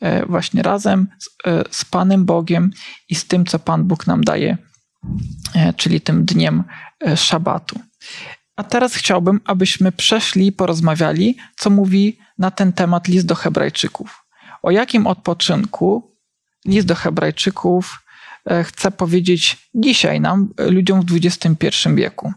e, 0.00 0.26
właśnie 0.26 0.62
razem 0.62 1.08
z, 1.18 1.28
z 1.76 1.84
Panem 1.84 2.24
Bogiem 2.24 2.70
i 3.08 3.14
z 3.14 3.26
tym, 3.26 3.46
co 3.46 3.58
Pan 3.58 3.84
Bóg 3.84 4.06
nam 4.06 4.24
daje, 4.24 4.58
czyli 5.76 6.00
tym 6.00 6.24
dniem 6.24 6.64
szabatu. 7.16 7.80
A 8.56 8.64
teraz 8.64 8.94
chciałbym, 8.94 9.40
abyśmy 9.44 9.92
przeszli 9.92 10.52
porozmawiali, 10.52 11.36
co 11.56 11.70
mówi 11.70 12.18
na 12.38 12.50
ten 12.50 12.72
temat 12.72 13.08
list 13.08 13.26
do 13.26 13.34
Hebrajczyków. 13.34 14.24
O 14.62 14.70
jakim 14.70 15.06
odpoczynku 15.06 16.16
list 16.66 16.86
do 16.86 16.94
Hebrajczyków 16.94 18.00
E, 18.00 18.09
chce 18.64 18.90
powiedzieć 18.90 19.68
dzisiaj 19.74 20.20
nam, 20.20 20.54
e, 20.56 20.70
ludziom 20.70 21.00
w 21.00 21.16
XXI 21.16 21.68
wieku. 21.94 22.32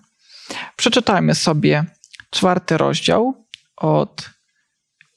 Przeczytajmy 0.76 1.36
sobie 1.36 1.86
czwarty 2.30 2.78
rozdział 2.78 3.46
od 3.76 4.30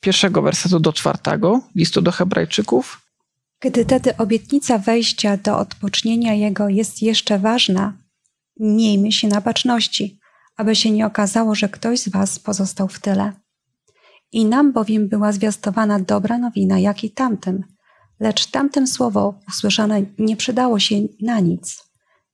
pierwszego 0.00 0.42
wersetu 0.42 0.80
do 0.80 0.92
czwartego 0.92 1.60
listu 1.74 2.02
do 2.02 2.12
Hebrajczyków. 2.12 3.00
Gdy 3.60 3.84
tedy 3.84 4.16
obietnica 4.16 4.78
wejścia 4.78 5.36
do 5.36 5.58
odpocznienia 5.58 6.34
Jego 6.34 6.68
jest 6.68 7.02
jeszcze 7.02 7.38
ważna, 7.38 7.92
miejmy 8.60 9.12
się 9.12 9.28
na 9.28 9.40
baczności, 9.40 10.18
aby 10.56 10.76
się 10.76 10.90
nie 10.90 11.06
okazało, 11.06 11.54
że 11.54 11.68
ktoś 11.68 12.00
z 12.00 12.08
Was 12.08 12.38
pozostał 12.38 12.88
w 12.88 13.00
tyle. 13.00 13.32
I 14.32 14.44
nam 14.44 14.72
bowiem 14.72 15.08
była 15.08 15.32
zwiastowana 15.32 15.98
dobra 15.98 16.38
nowina, 16.38 16.78
jak 16.78 17.04
i 17.04 17.10
tamtym– 17.10 17.64
Lecz 18.20 18.46
tamten 18.46 18.86
słowo 18.86 19.34
usłyszane 19.48 20.02
nie 20.18 20.36
przydało 20.36 20.78
się 20.78 20.96
na 21.22 21.40
nic, 21.40 21.84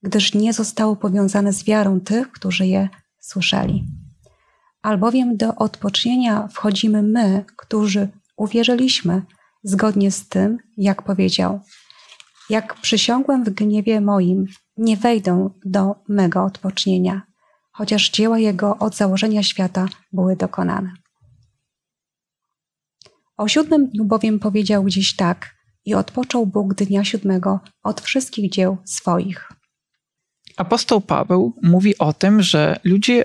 gdyż 0.02 0.34
nie 0.34 0.52
zostało 0.52 0.96
powiązane 0.96 1.52
z 1.52 1.64
wiarą 1.64 2.00
tych, 2.00 2.32
którzy 2.32 2.66
je 2.66 2.88
słyszeli. 3.18 3.84
Albowiem 4.82 5.36
do 5.36 5.54
odpocznienia 5.54 6.48
wchodzimy 6.48 7.02
my, 7.02 7.44
którzy 7.56 8.08
uwierzyliśmy, 8.36 9.22
zgodnie 9.62 10.10
z 10.10 10.28
tym, 10.28 10.58
jak 10.76 11.02
powiedział: 11.02 11.60
Jak 12.50 12.74
przysiągłem 12.74 13.44
w 13.44 13.50
gniewie 13.50 14.00
moim, 14.00 14.46
nie 14.76 14.96
wejdą 14.96 15.50
do 15.64 15.94
mego 16.08 16.44
odpocznienia, 16.44 17.22
chociaż 17.72 18.10
dzieła 18.10 18.38
jego 18.38 18.78
od 18.78 18.96
założenia 18.96 19.42
świata 19.42 19.86
były 20.12 20.36
dokonane. 20.36 20.92
O 23.36 23.48
siódmym 23.48 23.88
dniu 23.88 24.04
bowiem 24.04 24.38
powiedział 24.38 24.84
gdzieś 24.84 25.16
tak: 25.16 25.61
I 25.84 25.94
odpoczął 25.94 26.46
Bóg 26.46 26.74
dnia 26.74 27.04
siódmego 27.04 27.60
od 27.82 28.00
wszystkich 28.00 28.50
dzieł 28.50 28.78
swoich. 28.84 29.52
Apostoł 30.56 31.00
Paweł 31.00 31.56
mówi 31.62 31.98
o 31.98 32.12
tym, 32.12 32.42
że 32.42 32.80
ludzie 32.84 33.24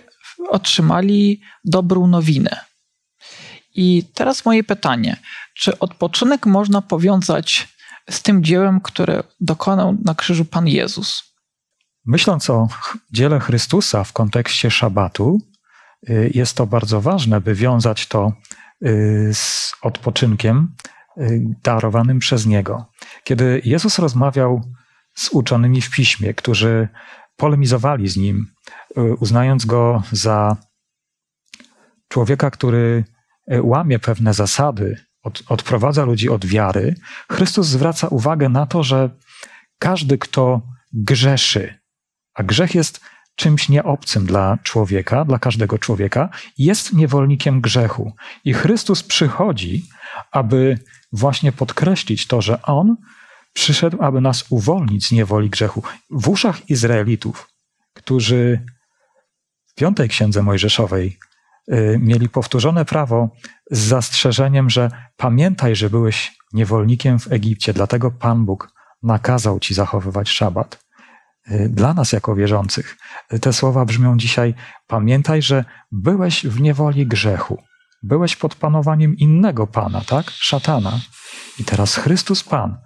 otrzymali 0.49 1.41
dobrą 1.65 2.07
nowinę. 2.07 2.59
I 3.75 4.03
teraz 4.13 4.45
moje 4.45 4.63
pytanie: 4.63 5.17
czy 5.53 5.79
odpoczynek 5.79 6.45
można 6.45 6.81
powiązać 6.81 7.67
z 8.09 8.21
tym 8.21 8.43
dziełem, 8.43 8.81
które 8.81 9.23
dokonał 9.39 9.97
na 10.05 10.15
krzyżu 10.15 10.45
Pan 10.45 10.67
Jezus? 10.67 11.23
Myśląc 12.05 12.49
o 12.49 12.67
dziele 13.11 13.39
Chrystusa 13.39 14.03
w 14.03 14.13
kontekście 14.13 14.71
szabatu, 14.71 15.41
y, 16.09 16.31
jest 16.33 16.57
to 16.57 16.67
bardzo 16.67 17.01
ważne, 17.01 17.41
by 17.41 17.55
wiązać 17.55 18.07
to 18.07 18.33
y, 18.85 19.29
z 19.33 19.73
odpoczynkiem 19.81 20.75
darowanym 21.63 22.19
przez 22.19 22.45
Niego. 22.45 22.85
Kiedy 23.23 23.61
Jezus 23.65 23.99
rozmawiał 23.99 24.61
z 25.15 25.29
uczonymi 25.29 25.81
w 25.81 25.91
piśmie, 25.91 26.33
którzy 26.33 26.87
polemizowali 27.35 28.07
z 28.07 28.17
nim, 28.17 28.47
uznając 29.19 29.65
go 29.65 30.03
za 30.11 30.57
człowieka, 32.07 32.51
który 32.51 33.03
łamie 33.61 33.99
pewne 33.99 34.33
zasady, 34.33 34.97
od, 35.23 35.43
odprowadza 35.47 36.05
ludzi 36.05 36.29
od 36.29 36.45
wiary, 36.45 36.95
Chrystus 37.31 37.67
zwraca 37.67 38.07
uwagę 38.07 38.49
na 38.49 38.65
to, 38.65 38.83
że 38.83 39.09
każdy, 39.79 40.17
kto 40.17 40.61
grzeszy, 40.93 41.79
a 42.33 42.43
grzech 42.43 42.75
jest 42.75 43.01
czymś 43.35 43.69
nieobcym 43.69 44.25
dla 44.25 44.57
człowieka, 44.63 45.25
dla 45.25 45.39
każdego 45.39 45.79
człowieka, 45.79 46.29
jest 46.57 46.93
niewolnikiem 46.93 47.61
grzechu. 47.61 48.13
I 48.45 48.53
Chrystus 48.53 49.03
przychodzi, 49.03 49.85
aby 50.31 50.79
właśnie 51.11 51.51
podkreślić 51.51 52.27
to, 52.27 52.41
że 52.41 52.61
On 52.61 52.95
przyszedł, 53.53 54.01
aby 54.01 54.21
nas 54.21 54.45
uwolnić 54.49 55.07
z 55.07 55.11
niewoli 55.11 55.49
grzechu. 55.49 55.83
W 56.09 56.29
uszach 56.29 56.69
Izraelitów, 56.69 57.49
którzy 57.93 58.65
w 59.67 59.73
piątej 59.75 60.09
księdze 60.09 60.43
Mojżeszowej 60.43 61.19
y, 61.71 61.99
mieli 62.01 62.29
powtórzone 62.29 62.85
prawo 62.85 63.29
z 63.71 63.79
zastrzeżeniem, 63.79 64.69
że 64.69 64.91
pamiętaj, 65.17 65.75
że 65.75 65.89
byłeś 65.89 66.37
niewolnikiem 66.53 67.19
w 67.19 67.31
Egipcie, 67.31 67.73
dlatego 67.73 68.11
Pan 68.11 68.45
Bóg 68.45 68.71
nakazał 69.03 69.59
ci 69.59 69.73
zachowywać 69.73 70.29
szabat. 70.29 70.85
Y, 71.51 71.69
dla 71.69 71.93
nas 71.93 72.11
jako 72.11 72.35
wierzących 72.35 72.97
te 73.41 73.53
słowa 73.53 73.85
brzmią 73.85 74.17
dzisiaj: 74.17 74.53
pamiętaj, 74.87 75.41
że 75.41 75.65
byłeś 75.91 76.45
w 76.45 76.61
niewoli 76.61 77.07
grzechu. 77.07 77.63
Byłeś 78.03 78.35
pod 78.35 78.55
panowaniem 78.55 79.17
innego 79.17 79.67
pana, 79.67 80.01
tak? 80.01 80.31
Szatana. 80.31 80.99
I 81.59 81.63
teraz 81.63 81.95
Chrystus 81.95 82.43
Pan 82.43 82.77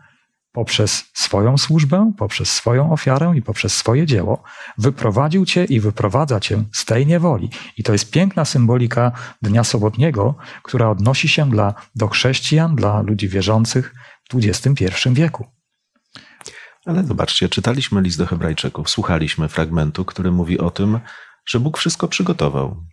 poprzez 0.51 1.03
swoją 1.13 1.57
służbę, 1.57 2.11
poprzez 2.17 2.51
swoją 2.51 2.91
ofiarę 2.91 3.33
i 3.35 3.41
poprzez 3.41 3.77
swoje 3.77 4.05
dzieło 4.05 4.43
wyprowadził 4.77 5.45
cię 5.45 5.65
i 5.65 5.79
wyprowadza 5.79 6.39
cię 6.39 6.63
z 6.73 6.85
tej 6.85 7.07
niewoli. 7.07 7.49
I 7.77 7.83
to 7.83 7.91
jest 7.91 8.11
piękna 8.11 8.45
symbolika 8.45 9.11
Dnia 9.41 9.63
Sobotniego, 9.63 10.35
która 10.63 10.89
odnosi 10.89 11.27
się 11.27 11.49
dla, 11.49 11.73
do 11.95 12.07
chrześcijan, 12.07 12.75
dla 12.75 13.01
ludzi 13.01 13.27
wierzących 13.29 13.93
w 14.31 14.35
XXI 14.35 14.87
wieku. 15.11 15.45
Ale 16.85 17.03
zobaczcie, 17.03 17.49
czytaliśmy 17.49 18.01
list 18.01 18.17
do 18.17 18.25
Hebrajczyków, 18.25 18.89
słuchaliśmy 18.89 19.47
fragmentu, 19.47 20.05
który 20.05 20.31
mówi 20.31 20.59
o 20.59 20.71
tym, 20.71 20.99
że 21.45 21.59
Bóg 21.59 21.77
wszystko 21.77 22.07
przygotował. 22.07 22.83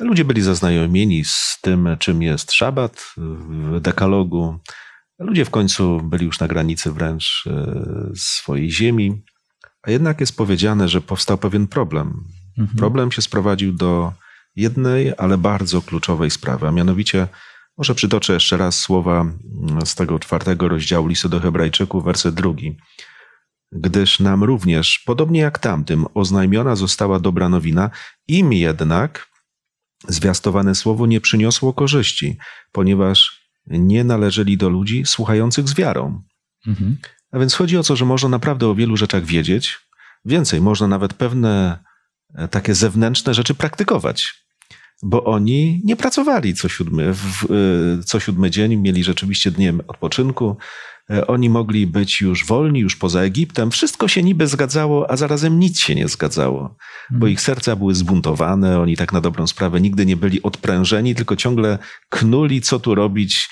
Ludzie 0.00 0.24
byli 0.24 0.42
zaznajomieni 0.42 1.24
z 1.24 1.58
tym, 1.62 1.88
czym 1.98 2.22
jest 2.22 2.52
szabat 2.52 3.14
w 3.16 3.80
dekalogu. 3.80 4.58
Ludzie 5.18 5.44
w 5.44 5.50
końcu 5.50 6.00
byli 6.00 6.26
już 6.26 6.40
na 6.40 6.48
granicy 6.48 6.92
wręcz 6.92 7.44
e, 7.46 8.10
swojej 8.16 8.70
ziemi, 8.70 9.22
a 9.82 9.90
jednak 9.90 10.20
jest 10.20 10.36
powiedziane, 10.36 10.88
że 10.88 11.00
powstał 11.00 11.38
pewien 11.38 11.66
problem. 11.66 12.24
Mhm. 12.58 12.78
Problem 12.78 13.12
się 13.12 13.22
sprowadził 13.22 13.72
do 13.72 14.12
jednej, 14.56 15.12
ale 15.18 15.38
bardzo 15.38 15.82
kluczowej 15.82 16.30
sprawy, 16.30 16.68
a 16.68 16.72
mianowicie 16.72 17.28
może 17.78 17.94
przytoczę 17.94 18.32
jeszcze 18.32 18.56
raz 18.56 18.78
słowa 18.78 19.20
mm, 19.20 19.86
z 19.86 19.94
tego 19.94 20.18
czwartego 20.18 20.68
rozdziału 20.68 21.06
listu 21.06 21.28
do 21.28 21.40
Hebrajczyków, 21.40 22.04
werset 22.04 22.34
drugi. 22.34 22.76
Gdyż 23.72 24.20
nam 24.20 24.44
również, 24.44 25.02
podobnie 25.06 25.40
jak 25.40 25.58
tamtym, 25.58 26.06
oznajmiona 26.14 26.76
została 26.76 27.20
dobra 27.20 27.48
nowina, 27.48 27.90
im 28.28 28.52
jednak 28.52 29.28
zwiastowane 30.08 30.74
słowo 30.74 31.06
nie 31.06 31.20
przyniosło 31.20 31.72
korzyści, 31.72 32.38
ponieważ 32.72 33.46
nie 33.66 34.04
należeli 34.04 34.56
do 34.56 34.68
ludzi 34.68 35.02
słuchających 35.06 35.68
z 35.68 35.74
wiarą. 35.74 36.22
Mhm. 36.66 36.96
A 37.32 37.38
więc 37.38 37.54
chodzi 37.54 37.76
o 37.76 37.82
to, 37.82 37.96
że 37.96 38.04
można 38.04 38.28
naprawdę 38.28 38.68
o 38.68 38.74
wielu 38.74 38.96
rzeczach 38.96 39.24
wiedzieć. 39.24 39.78
Więcej, 40.24 40.60
można 40.60 40.86
nawet 40.86 41.14
pewne 41.14 41.78
e, 42.34 42.48
takie 42.48 42.74
zewnętrzne 42.74 43.34
rzeczy 43.34 43.54
praktykować 43.54 44.45
bo 45.02 45.24
oni 45.24 45.80
nie 45.84 45.96
pracowali 45.96 46.54
co 46.54 46.68
siódmy, 46.68 47.12
w, 47.14 47.44
y, 48.00 48.04
co 48.04 48.20
siódmy 48.20 48.50
dzień, 48.50 48.76
mieli 48.76 49.04
rzeczywiście 49.04 49.50
dniem 49.50 49.80
odpoczynku. 49.88 50.56
E, 51.10 51.26
oni 51.26 51.50
mogli 51.50 51.86
być 51.86 52.20
już 52.20 52.46
wolni, 52.46 52.80
już 52.80 52.96
poza 52.96 53.20
Egiptem. 53.20 53.70
Wszystko 53.70 54.08
się 54.08 54.22
niby 54.22 54.46
zgadzało, 54.46 55.10
a 55.10 55.16
zarazem 55.16 55.58
nic 55.58 55.80
się 55.80 55.94
nie 55.94 56.08
zgadzało, 56.08 56.76
bo 57.10 57.16
mhm. 57.16 57.32
ich 57.32 57.40
serca 57.40 57.76
były 57.76 57.94
zbuntowane. 57.94 58.80
Oni 58.80 58.96
tak 58.96 59.12
na 59.12 59.20
dobrą 59.20 59.46
sprawę 59.46 59.80
nigdy 59.80 60.06
nie 60.06 60.16
byli 60.16 60.42
odprężeni, 60.42 61.14
tylko 61.14 61.36
ciągle 61.36 61.78
knuli, 62.08 62.60
co 62.60 62.80
tu 62.80 62.94
robić, 62.94 63.48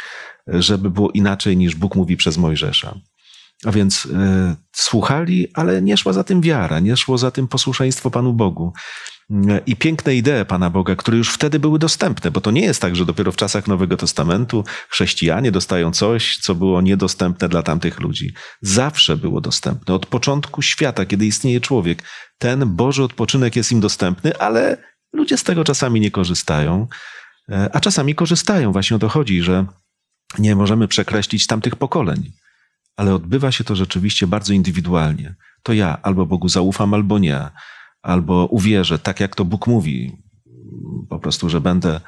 żeby 0.46 0.90
było 0.90 1.11
inaczej 1.11 1.57
niż 1.57 1.74
Bóg 1.74 1.94
mówi 1.94 2.16
przez 2.16 2.38
Mojżesza. 2.38 2.94
A 3.64 3.72
więc 3.72 4.08
e, 4.14 4.56
słuchali, 4.72 5.48
ale 5.54 5.82
nie 5.82 5.96
szła 5.96 6.12
za 6.12 6.24
tym 6.24 6.40
wiara, 6.40 6.80
nie 6.80 6.96
szło 6.96 7.18
za 7.18 7.30
tym 7.30 7.48
posłuszeństwo 7.48 8.10
Panu 8.10 8.32
Bogu 8.32 8.72
i 9.66 9.76
piękne 9.76 10.14
idee 10.14 10.44
Pana 10.48 10.70
Boga, 10.70 10.96
które 10.96 11.16
już 11.16 11.32
wtedy 11.32 11.58
były 11.58 11.78
dostępne, 11.78 12.30
bo 12.30 12.40
to 12.40 12.50
nie 12.50 12.60
jest 12.60 12.80
tak, 12.80 12.96
że 12.96 13.06
dopiero 13.06 13.32
w 13.32 13.36
czasach 13.36 13.68
Nowego 13.68 13.96
Testamentu 13.96 14.64
chrześcijanie 14.88 15.52
dostają 15.52 15.92
coś, 15.92 16.38
co 16.38 16.54
było 16.54 16.80
niedostępne 16.80 17.48
dla 17.48 17.62
tamtych 17.62 18.00
ludzi. 18.00 18.34
Zawsze 18.62 19.16
było 19.16 19.40
dostępne. 19.40 19.94
Od 19.94 20.06
początku 20.06 20.62
świata, 20.62 21.06
kiedy 21.06 21.26
istnieje 21.26 21.60
człowiek, 21.60 22.02
ten 22.38 22.76
Boży 22.76 23.02
odpoczynek 23.02 23.56
jest 23.56 23.72
im 23.72 23.80
dostępny, 23.80 24.38
ale 24.38 24.76
ludzie 25.12 25.36
z 25.36 25.42
tego 25.42 25.64
czasami 25.64 26.00
nie 26.00 26.10
korzystają, 26.10 26.86
e, 27.48 27.70
a 27.72 27.80
czasami 27.80 28.14
korzystają. 28.14 28.72
Właśnie 28.72 28.96
o 28.96 29.00
to 29.00 29.08
chodzi, 29.08 29.42
że 29.42 29.66
nie 30.38 30.56
możemy 30.56 30.88
przekreślić 30.88 31.46
tamtych 31.46 31.76
pokoleń, 31.76 32.32
ale 32.96 33.14
odbywa 33.14 33.52
się 33.52 33.64
to 33.64 33.76
rzeczywiście 33.76 34.26
bardzo 34.26 34.52
indywidualnie. 34.52 35.35
To 35.62 35.72
ja 35.72 36.02
albo 36.02 36.26
Bogu 36.26 36.48
zaufam, 36.48 36.94
albo 36.94 37.18
nie 37.18 37.50
albo 38.04 38.46
uwierzę, 38.46 38.98
tak 38.98 39.20
jak 39.20 39.37
to 39.37 39.44
Bóg 39.44 39.66
mówi, 39.66 40.16
po 41.09 41.18
prostu, 41.18 41.48
że 41.48 41.61
będę 41.61 42.00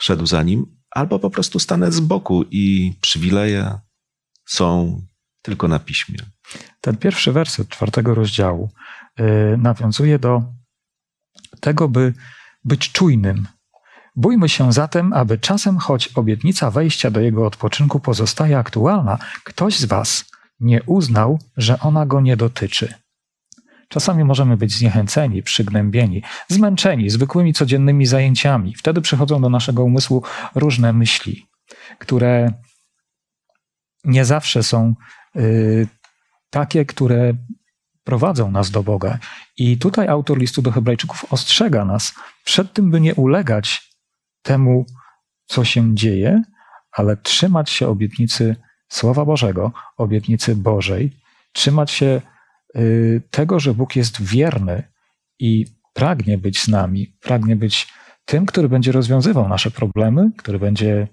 szedł 0.00 0.26
za 0.26 0.42
nim, 0.42 0.66
albo 0.90 1.18
po 1.18 1.30
prostu 1.30 1.58
stanę 1.58 1.92
z 1.92 2.00
boku 2.00 2.44
i 2.50 2.94
przywileje 3.00 3.78
są 4.46 5.00
tylko 5.42 5.68
na 5.68 5.78
piśmie. 5.78 6.18
Ten 6.80 6.96
pierwszy 6.96 7.32
werset 7.32 7.68
czwartego 7.68 8.14
rozdziału 8.14 8.70
yy, 9.18 9.56
nawiązuje 9.58 10.18
do 10.18 10.42
tego, 11.60 11.88
by 11.88 12.14
być 12.64 12.92
czujnym. 12.92 13.48
Bójmy 14.16 14.48
się 14.48 14.72
zatem, 14.72 15.12
aby 15.12 15.38
czasem, 15.38 15.78
choć 15.78 16.08
obietnica 16.08 16.70
wejścia 16.70 17.10
do 17.10 17.20
jego 17.20 17.46
odpoczynku 17.46 18.00
pozostaje 18.00 18.58
aktualna, 18.58 19.18
ktoś 19.44 19.78
z 19.78 19.84
Was 19.84 20.31
nie 20.62 20.82
uznał, 20.82 21.38
że 21.56 21.80
ona 21.80 22.06
go 22.06 22.20
nie 22.20 22.36
dotyczy. 22.36 22.94
Czasami 23.88 24.24
możemy 24.24 24.56
być 24.56 24.72
zniechęceni, 24.78 25.42
przygnębieni, 25.42 26.22
zmęczeni 26.48 27.10
zwykłymi 27.10 27.52
codziennymi 27.52 28.06
zajęciami. 28.06 28.74
Wtedy 28.74 29.00
przychodzą 29.00 29.40
do 29.40 29.48
naszego 29.48 29.84
umysłu 29.84 30.22
różne 30.54 30.92
myśli, 30.92 31.46
które 31.98 32.52
nie 34.04 34.24
zawsze 34.24 34.62
są 34.62 34.94
y, 35.36 35.88
takie, 36.50 36.84
które 36.84 37.34
prowadzą 38.04 38.50
nas 38.50 38.70
do 38.70 38.82
Boga. 38.82 39.18
I 39.56 39.78
tutaj 39.78 40.08
autor 40.08 40.38
listu 40.38 40.62
do 40.62 40.70
Hebrajczyków 40.70 41.32
ostrzega 41.32 41.84
nas 41.84 42.14
przed 42.44 42.72
tym, 42.72 42.90
by 42.90 43.00
nie 43.00 43.14
ulegać 43.14 43.92
temu, 44.42 44.86
co 45.46 45.64
się 45.64 45.94
dzieje, 45.94 46.42
ale 46.92 47.16
trzymać 47.16 47.70
się 47.70 47.88
obietnicy 47.88 48.56
Słowa 48.92 49.24
Bożego, 49.24 49.72
obietnicy 49.96 50.56
Bożej, 50.56 51.10
trzymać 51.52 51.90
się 51.90 52.22
y, 52.76 53.22
tego, 53.30 53.60
że 53.60 53.74
Bóg 53.74 53.96
jest 53.96 54.22
wierny 54.22 54.82
i 55.38 55.66
pragnie 55.92 56.38
być 56.38 56.60
z 56.60 56.68
nami, 56.68 57.16
pragnie 57.20 57.56
być 57.56 57.88
tym, 58.24 58.46
który 58.46 58.68
będzie 58.68 58.92
rozwiązywał 58.92 59.48
nasze 59.48 59.70
problemy, 59.70 60.30
który 60.36 60.58
będzie 60.58 61.08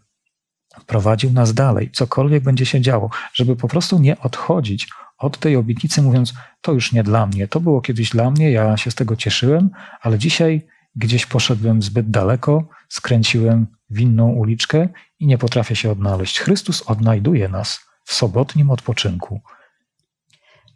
prowadził 0.85 1.31
nas 1.31 1.53
dalej, 1.53 1.91
cokolwiek 1.91 2.43
będzie 2.43 2.65
się 2.65 2.81
działo, 2.81 3.09
żeby 3.33 3.55
po 3.55 3.67
prostu 3.67 3.99
nie 3.99 4.19
odchodzić 4.19 4.89
od 5.17 5.37
tej 5.37 5.55
obietnicy, 5.55 6.01
mówiąc: 6.01 6.33
To 6.61 6.71
już 6.71 6.91
nie 6.91 7.03
dla 7.03 7.25
mnie, 7.27 7.47
to 7.47 7.59
było 7.59 7.81
kiedyś 7.81 8.09
dla 8.09 8.31
mnie, 8.31 8.51
ja 8.51 8.77
się 8.77 8.91
z 8.91 8.95
tego 8.95 9.15
cieszyłem, 9.15 9.69
ale 10.01 10.17
dzisiaj 10.17 10.67
gdzieś 10.95 11.25
poszedłem 11.25 11.81
zbyt 11.81 12.09
daleko, 12.09 12.67
skręciłem 12.89 13.67
w 13.89 13.99
inną 13.99 14.29
uliczkę 14.29 14.89
i 15.19 15.27
nie 15.27 15.37
potrafię 15.37 15.75
się 15.75 15.91
odnaleźć. 15.91 16.39
Chrystus 16.39 16.81
odnajduje 16.81 17.49
nas 17.49 17.79
w 18.05 18.13
sobotnim 18.13 18.71
odpoczynku. 18.71 19.41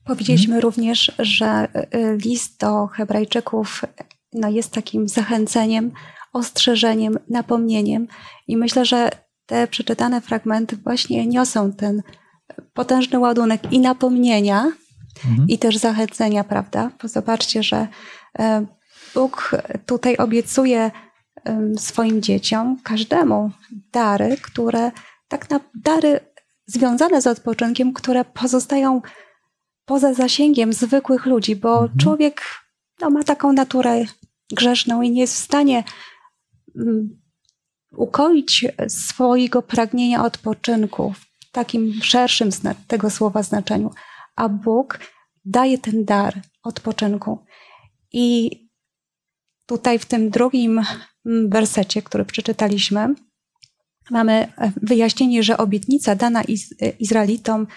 Powiedzieliśmy 0.05 0.61
również, 0.61 1.11
że 1.19 1.67
y, 1.95 2.17
list 2.25 2.59
do 2.59 2.87
Hebrajczyków 2.87 3.81
no, 4.33 4.49
jest 4.49 4.73
takim 4.73 5.07
zachęceniem, 5.07 5.91
ostrzeżeniem, 6.33 7.19
napomnieniem. 7.29 8.07
I 8.47 8.57
myślę, 8.57 8.85
że 8.85 9.09
te 9.45 9.67
przeczytane 9.67 10.21
fragmenty 10.21 10.77
właśnie 10.77 11.27
niosą 11.27 11.71
ten 11.71 12.03
potężny 12.73 13.19
ładunek 13.19 13.71
i 13.71 13.79
napomnienia, 13.79 14.71
mhm. 15.25 15.49
i 15.49 15.57
też 15.57 15.77
zachęcenia, 15.77 16.43
prawda? 16.43 16.91
Bo 17.01 17.07
zobaczcie, 17.07 17.63
że 17.63 17.87
e, 18.39 18.65
Bóg 19.13 19.51
tutaj 19.85 20.17
obiecuje 20.17 20.91
swoim 21.77 22.21
dzieciom, 22.21 22.79
każdemu 22.83 23.51
dary, 23.91 24.37
które 24.41 24.91
tak 25.27 25.49
na 25.49 25.59
dary 25.75 26.19
związane 26.65 27.21
z 27.21 27.27
odpoczynkiem, 27.27 27.93
które 27.93 28.25
pozostają 28.25 29.01
poza 29.85 30.13
zasięgiem 30.13 30.73
zwykłych 30.73 31.25
ludzi, 31.25 31.55
bo 31.55 31.73
mhm. 31.73 31.99
człowiek 31.99 32.41
no, 32.99 33.09
ma 33.09 33.23
taką 33.23 33.53
naturę 33.53 34.05
grzeszną 34.51 35.01
i 35.01 35.11
nie 35.11 35.21
jest 35.21 35.33
w 35.33 35.43
stanie 35.43 35.83
um, 36.75 37.21
ukoić 37.91 38.65
swojego 38.87 39.61
pragnienia 39.61 40.23
odpoczynku 40.23 41.13
w 41.13 41.51
takim 41.51 41.93
szerszym 42.01 42.49
tego 42.87 43.09
słowa 43.09 43.43
znaczeniu. 43.43 43.91
A 44.35 44.49
Bóg 44.49 44.99
daje 45.45 45.77
ten 45.77 46.05
dar 46.05 46.41
odpoczynku. 46.63 47.45
I 48.13 48.51
tutaj 49.65 49.99
w 49.99 50.05
tym 50.05 50.29
drugim 50.29 50.81
wersecie, 51.25 52.01
który 52.01 52.25
przeczytaliśmy, 52.25 53.15
mamy 54.11 54.33
e, 54.33 54.71
wyjaśnienie, 54.81 55.43
że 55.43 55.57
obietnica 55.57 56.15
dana 56.15 56.41
e, 56.41 56.89
Izraelitom 56.89 57.67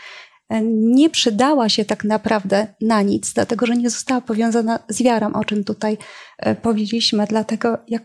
e, 0.49 0.63
nie 0.63 1.11
przydała 1.11 1.69
się 1.69 1.85
tak 1.85 2.05
naprawdę 2.05 2.75
na 2.81 3.03
nic, 3.03 3.33
dlatego 3.33 3.67
że 3.67 3.77
nie 3.77 3.91
została 3.91 4.21
powiązana 4.21 4.79
z 4.89 5.03
wiarą, 5.03 5.33
o 5.33 5.45
czym 5.45 5.65
tutaj 5.65 5.99
powiedzieliśmy, 6.63 7.27
dlatego 7.27 7.79
jak 7.89 8.03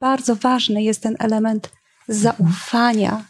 bardzo 0.00 0.36
ważny 0.36 0.82
jest 0.82 1.02
ten 1.02 1.16
element 1.18 1.70
zaufania, 2.08 3.24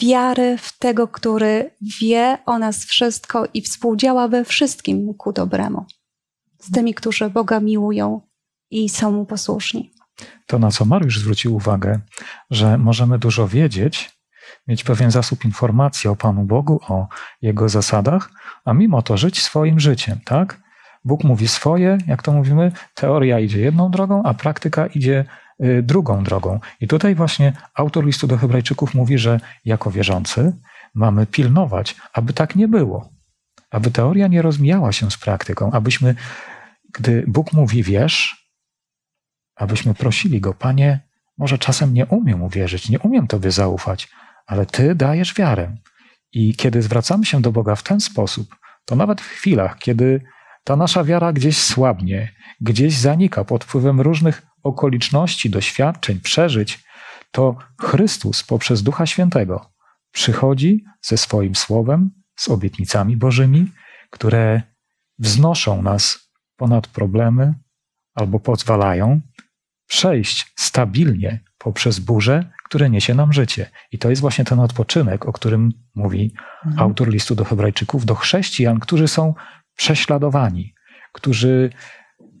wiary 0.00 0.58
w 0.58 0.78
tego, 0.78 1.08
który 1.08 1.70
wie 2.00 2.38
o 2.46 2.58
nas 2.58 2.84
wszystko 2.84 3.44
i 3.54 3.62
współdziała 3.62 4.28
we 4.28 4.44
wszystkim 4.44 5.14
ku 5.14 5.32
dobremu. 5.32 5.84
Z 6.58 6.70
tymi, 6.70 6.94
którzy 6.94 7.30
Boga 7.30 7.60
miłują 7.60 8.20
i 8.70 8.88
są 8.88 9.12
mu 9.12 9.26
posłuszni. 9.26 9.90
To, 10.46 10.58
na 10.58 10.70
co 10.70 10.84
Mariusz 10.84 11.18
zwrócił 11.18 11.54
uwagę, 11.54 12.00
że 12.50 12.78
możemy 12.78 13.18
dużo 13.18 13.48
wiedzieć, 13.48 14.16
mieć 14.66 14.84
pewien 14.84 15.10
zasób 15.10 15.44
informacji 15.44 16.10
o 16.10 16.16
Panu 16.16 16.44
Bogu, 16.44 16.80
o 16.88 17.08
Jego 17.42 17.68
zasadach, 17.68 18.30
a 18.64 18.72
mimo 18.72 19.02
to 19.02 19.16
żyć 19.16 19.42
swoim 19.42 19.80
życiem, 19.80 20.20
tak? 20.24 20.60
Bóg 21.04 21.24
mówi 21.24 21.48
swoje, 21.48 21.98
jak 22.06 22.22
to 22.22 22.32
mówimy, 22.32 22.72
teoria 22.94 23.40
idzie 23.40 23.60
jedną 23.60 23.90
drogą, 23.90 24.22
a 24.22 24.34
praktyka 24.34 24.86
idzie 24.86 25.24
y, 25.64 25.82
drugą 25.82 26.24
drogą. 26.24 26.60
I 26.80 26.88
tutaj 26.88 27.14
właśnie 27.14 27.52
autor 27.74 28.06
listu 28.06 28.26
do 28.26 28.38
Hebrajczyków 28.38 28.94
mówi, 28.94 29.18
że 29.18 29.40
jako 29.64 29.90
wierzący 29.90 30.52
mamy 30.94 31.26
pilnować, 31.26 31.96
aby 32.12 32.32
tak 32.32 32.56
nie 32.56 32.68
było. 32.68 33.08
Aby 33.70 33.90
teoria 33.90 34.26
nie 34.26 34.42
rozmijała 34.42 34.92
się 34.92 35.10
z 35.10 35.16
praktyką, 35.16 35.72
abyśmy 35.72 36.14
gdy 36.98 37.24
Bóg 37.26 37.52
mówi 37.52 37.82
wierz, 37.82 38.45
abyśmy 39.56 39.94
prosili 39.94 40.40
Go, 40.40 40.54
Panie, 40.54 41.00
może 41.38 41.58
czasem 41.58 41.94
nie 41.94 42.06
umiem 42.06 42.42
uwierzyć, 42.42 42.88
nie 42.88 42.98
umiem 42.98 43.26
Tobie 43.26 43.50
zaufać, 43.50 44.08
ale 44.46 44.66
Ty 44.66 44.94
dajesz 44.94 45.34
wiarę. 45.34 45.76
I 46.32 46.54
kiedy 46.54 46.82
zwracamy 46.82 47.26
się 47.26 47.42
do 47.42 47.52
Boga 47.52 47.76
w 47.76 47.82
ten 47.82 48.00
sposób, 48.00 48.56
to 48.84 48.96
nawet 48.96 49.20
w 49.20 49.28
chwilach, 49.28 49.78
kiedy 49.78 50.20
ta 50.64 50.76
nasza 50.76 51.04
wiara 51.04 51.32
gdzieś 51.32 51.58
słabnie, 51.58 52.32
gdzieś 52.60 52.94
zanika 52.94 53.44
pod 53.44 53.64
wpływem 53.64 54.00
różnych 54.00 54.42
okoliczności, 54.62 55.50
doświadczeń, 55.50 56.20
przeżyć, 56.20 56.84
to 57.30 57.56
Chrystus 57.80 58.42
poprzez 58.42 58.82
Ducha 58.82 59.06
Świętego 59.06 59.76
przychodzi 60.12 60.84
ze 61.02 61.16
swoim 61.16 61.54
słowem, 61.54 62.10
z 62.36 62.48
obietnicami 62.48 63.16
Bożymi, 63.16 63.72
które 64.10 64.62
wznoszą 65.18 65.82
nas 65.82 66.30
ponad 66.56 66.86
problemy 66.86 67.54
albo 68.14 68.40
pozwalają 68.40 69.20
przejść 69.86 70.52
stabilnie 70.56 71.40
poprzez 71.58 71.98
burze, 71.98 72.50
które 72.64 72.90
niesie 72.90 73.14
nam 73.14 73.32
życie. 73.32 73.70
I 73.92 73.98
to 73.98 74.10
jest 74.10 74.22
właśnie 74.22 74.44
ten 74.44 74.60
odpoczynek, 74.60 75.26
o 75.26 75.32
którym 75.32 75.72
mówi 75.94 76.34
mhm. 76.66 76.82
autor 76.82 77.08
listu 77.08 77.34
do 77.34 77.44
Hebrajczyków, 77.44 78.04
do 78.04 78.14
chrześcijan, 78.14 78.80
którzy 78.80 79.08
są 79.08 79.34
prześladowani, 79.76 80.74
którzy 81.12 81.70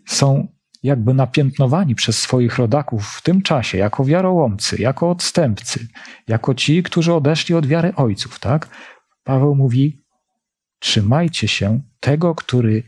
są 0.06 0.48
jakby 0.82 1.14
napiętnowani 1.14 1.94
przez 1.94 2.18
swoich 2.18 2.58
rodaków 2.58 3.08
w 3.08 3.22
tym 3.22 3.42
czasie 3.42 3.78
jako 3.78 4.04
wiarołomcy, 4.04 4.82
jako 4.82 5.10
odstępcy, 5.10 5.86
jako 6.28 6.54
ci, 6.54 6.82
którzy 6.82 7.14
odeszli 7.14 7.54
od 7.54 7.66
wiary 7.66 7.94
ojców, 7.94 8.38
tak? 8.38 8.68
Paweł 9.24 9.54
mówi: 9.54 10.02
Trzymajcie 10.78 11.48
się 11.48 11.80
tego, 12.00 12.34
który 12.34 12.82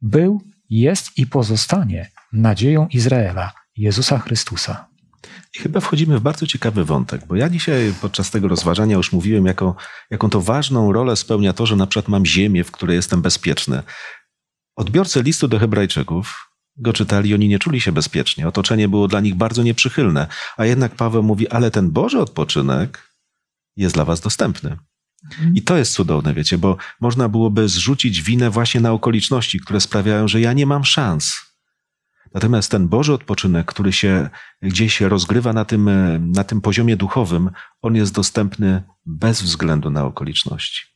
był 0.00 0.40
jest 0.70 1.18
i 1.18 1.26
pozostanie 1.26 2.10
nadzieją 2.32 2.88
Izraela, 2.88 3.52
Jezusa 3.76 4.18
Chrystusa. 4.18 4.88
I 5.56 5.58
chyba 5.58 5.80
wchodzimy 5.80 6.18
w 6.18 6.22
bardzo 6.22 6.46
ciekawy 6.46 6.84
wątek, 6.84 7.26
bo 7.26 7.36
ja 7.36 7.48
dzisiaj 7.48 7.94
podczas 8.00 8.30
tego 8.30 8.48
rozważania 8.48 8.96
już 8.96 9.12
mówiłem, 9.12 9.46
jaką, 9.46 9.74
jaką 10.10 10.30
to 10.30 10.40
ważną 10.40 10.92
rolę 10.92 11.16
spełnia 11.16 11.52
to, 11.52 11.66
że 11.66 11.76
na 11.76 11.86
przykład 11.86 12.08
mam 12.08 12.26
ziemię, 12.26 12.64
w 12.64 12.70
której 12.70 12.96
jestem 12.96 13.22
bezpieczny. 13.22 13.82
Odbiorcy 14.76 15.22
listu 15.22 15.48
do 15.48 15.58
Hebrajczyków 15.58 16.52
go 16.76 16.92
czytali, 16.92 17.34
oni 17.34 17.48
nie 17.48 17.58
czuli 17.58 17.80
się 17.80 17.92
bezpiecznie. 17.92 18.48
Otoczenie 18.48 18.88
było 18.88 19.08
dla 19.08 19.20
nich 19.20 19.34
bardzo 19.34 19.62
nieprzychylne. 19.62 20.26
A 20.56 20.66
jednak 20.66 20.94
Paweł 20.94 21.22
mówi, 21.22 21.48
ale 21.48 21.70
ten 21.70 21.90
Boży 21.90 22.20
odpoczynek 22.20 23.12
jest 23.76 23.94
dla 23.94 24.04
was 24.04 24.20
dostępny. 24.20 24.76
I 25.54 25.62
to 25.62 25.76
jest 25.76 25.92
cudowne, 25.92 26.34
wiecie, 26.34 26.58
bo 26.58 26.76
można 27.00 27.28
byłoby 27.28 27.68
zrzucić 27.68 28.22
winę 28.22 28.50
właśnie 28.50 28.80
na 28.80 28.92
okoliczności, 28.92 29.60
które 29.60 29.80
sprawiają, 29.80 30.28
że 30.28 30.40
ja 30.40 30.52
nie 30.52 30.66
mam 30.66 30.84
szans. 30.84 31.51
Natomiast 32.34 32.70
ten 32.70 32.88
Boży 32.88 33.12
odpoczynek, 33.12 33.66
który 33.66 33.92
się 33.92 34.28
gdzieś 34.62 35.00
rozgrywa 35.00 35.52
na 35.52 35.64
tym, 35.64 35.90
na 36.32 36.44
tym 36.44 36.60
poziomie 36.60 36.96
duchowym, 36.96 37.50
on 37.82 37.96
jest 37.96 38.14
dostępny 38.14 38.82
bez 39.06 39.42
względu 39.42 39.90
na 39.90 40.04
okoliczności. 40.04 40.92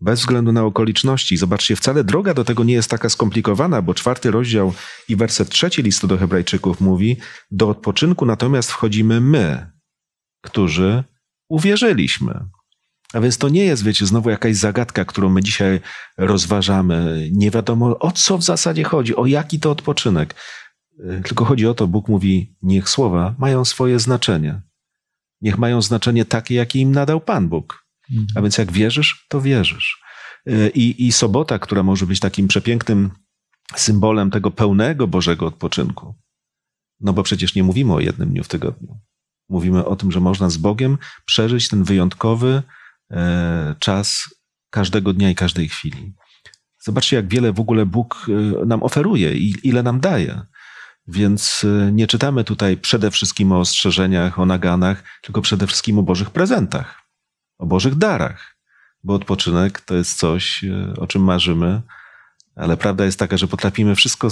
Bez 0.00 0.20
względu 0.20 0.52
na 0.52 0.64
okoliczności. 0.64 1.36
Zobaczcie, 1.36 1.76
wcale 1.76 2.04
droga 2.04 2.34
do 2.34 2.44
tego 2.44 2.64
nie 2.64 2.74
jest 2.74 2.90
taka 2.90 3.08
skomplikowana, 3.08 3.82
bo 3.82 3.94
czwarty 3.94 4.30
rozdział 4.30 4.72
i 5.08 5.16
werset 5.16 5.48
trzeci 5.48 5.82
listu 5.82 6.06
do 6.06 6.18
Hebrajczyków 6.18 6.80
mówi: 6.80 7.16
Do 7.50 7.68
odpoczynku 7.68 8.26
natomiast 8.26 8.70
wchodzimy 8.70 9.20
my, 9.20 9.70
którzy 10.42 11.04
uwierzyliśmy. 11.48 12.40
A 13.12 13.20
więc 13.20 13.38
to 13.38 13.48
nie 13.48 13.64
jest, 13.64 13.84
wiecie, 13.84 14.06
znowu 14.06 14.30
jakaś 14.30 14.56
zagadka, 14.56 15.04
którą 15.04 15.28
my 15.28 15.42
dzisiaj 15.42 15.80
rozważamy. 16.16 17.28
Nie 17.32 17.50
wiadomo 17.50 17.98
o 17.98 18.12
co 18.12 18.38
w 18.38 18.42
zasadzie 18.42 18.84
chodzi, 18.84 19.16
o 19.16 19.26
jaki 19.26 19.60
to 19.60 19.70
odpoczynek. 19.70 20.34
Y, 21.00 21.22
tylko 21.24 21.44
chodzi 21.44 21.66
o 21.66 21.74
to, 21.74 21.86
Bóg 21.86 22.08
mówi, 22.08 22.56
niech 22.62 22.88
słowa 22.88 23.34
mają 23.38 23.64
swoje 23.64 23.98
znaczenie. 23.98 24.62
Niech 25.40 25.58
mają 25.58 25.82
znaczenie 25.82 26.24
takie, 26.24 26.54
jakie 26.54 26.78
im 26.78 26.92
nadał 26.92 27.20
Pan 27.20 27.48
Bóg. 27.48 27.84
Mhm. 28.10 28.26
A 28.34 28.42
więc 28.42 28.58
jak 28.58 28.72
wierzysz, 28.72 29.26
to 29.28 29.40
wierzysz. 29.40 30.02
Y, 30.48 30.70
I, 30.74 31.06
I 31.06 31.12
sobota, 31.12 31.58
która 31.58 31.82
może 31.82 32.06
być 32.06 32.20
takim 32.20 32.48
przepięknym 32.48 33.10
symbolem 33.76 34.30
tego 34.30 34.50
pełnego 34.50 35.06
Bożego 35.06 35.46
odpoczynku. 35.46 36.14
No 37.00 37.12
bo 37.12 37.22
przecież 37.22 37.54
nie 37.54 37.62
mówimy 37.62 37.94
o 37.94 38.00
jednym 38.00 38.28
dniu 38.28 38.44
w 38.44 38.48
tygodniu. 38.48 39.00
Mówimy 39.48 39.84
o 39.84 39.96
tym, 39.96 40.12
że 40.12 40.20
można 40.20 40.50
z 40.50 40.56
Bogiem 40.56 40.98
przeżyć 41.24 41.68
ten 41.68 41.84
wyjątkowy, 41.84 42.62
czas 43.78 44.34
każdego 44.70 45.12
dnia 45.12 45.30
i 45.30 45.34
każdej 45.34 45.68
chwili. 45.68 46.14
Zobaczcie, 46.80 47.16
jak 47.16 47.28
wiele 47.28 47.52
w 47.52 47.60
ogóle 47.60 47.86
Bóg 47.86 48.26
e, 48.28 48.66
nam 48.66 48.82
oferuje 48.82 49.34
i 49.34 49.54
ile 49.62 49.82
nam 49.82 50.00
daje. 50.00 50.40
Więc 51.06 51.64
e, 51.64 51.92
nie 51.92 52.06
czytamy 52.06 52.44
tutaj 52.44 52.76
przede 52.76 53.10
wszystkim 53.10 53.52
o 53.52 53.60
ostrzeżeniach, 53.60 54.38
o 54.38 54.46
naganach, 54.46 55.02
tylko 55.22 55.42
przede 55.42 55.66
wszystkim 55.66 55.98
o 55.98 56.02
Bożych 56.02 56.30
prezentach. 56.30 57.02
o 57.58 57.66
Bożych 57.66 57.94
darach, 57.94 58.56
bo 59.04 59.14
odpoczynek 59.14 59.80
to 59.80 59.94
jest 59.94 60.18
coś, 60.18 60.64
e, 60.64 60.94
o 60.96 61.06
czym 61.06 61.22
marzymy, 61.22 61.82
ale 62.56 62.76
prawda 62.76 63.04
jest 63.04 63.18
taka, 63.18 63.36
że 63.36 63.48
potrafimy 63.48 63.94
wszystko 63.94 64.28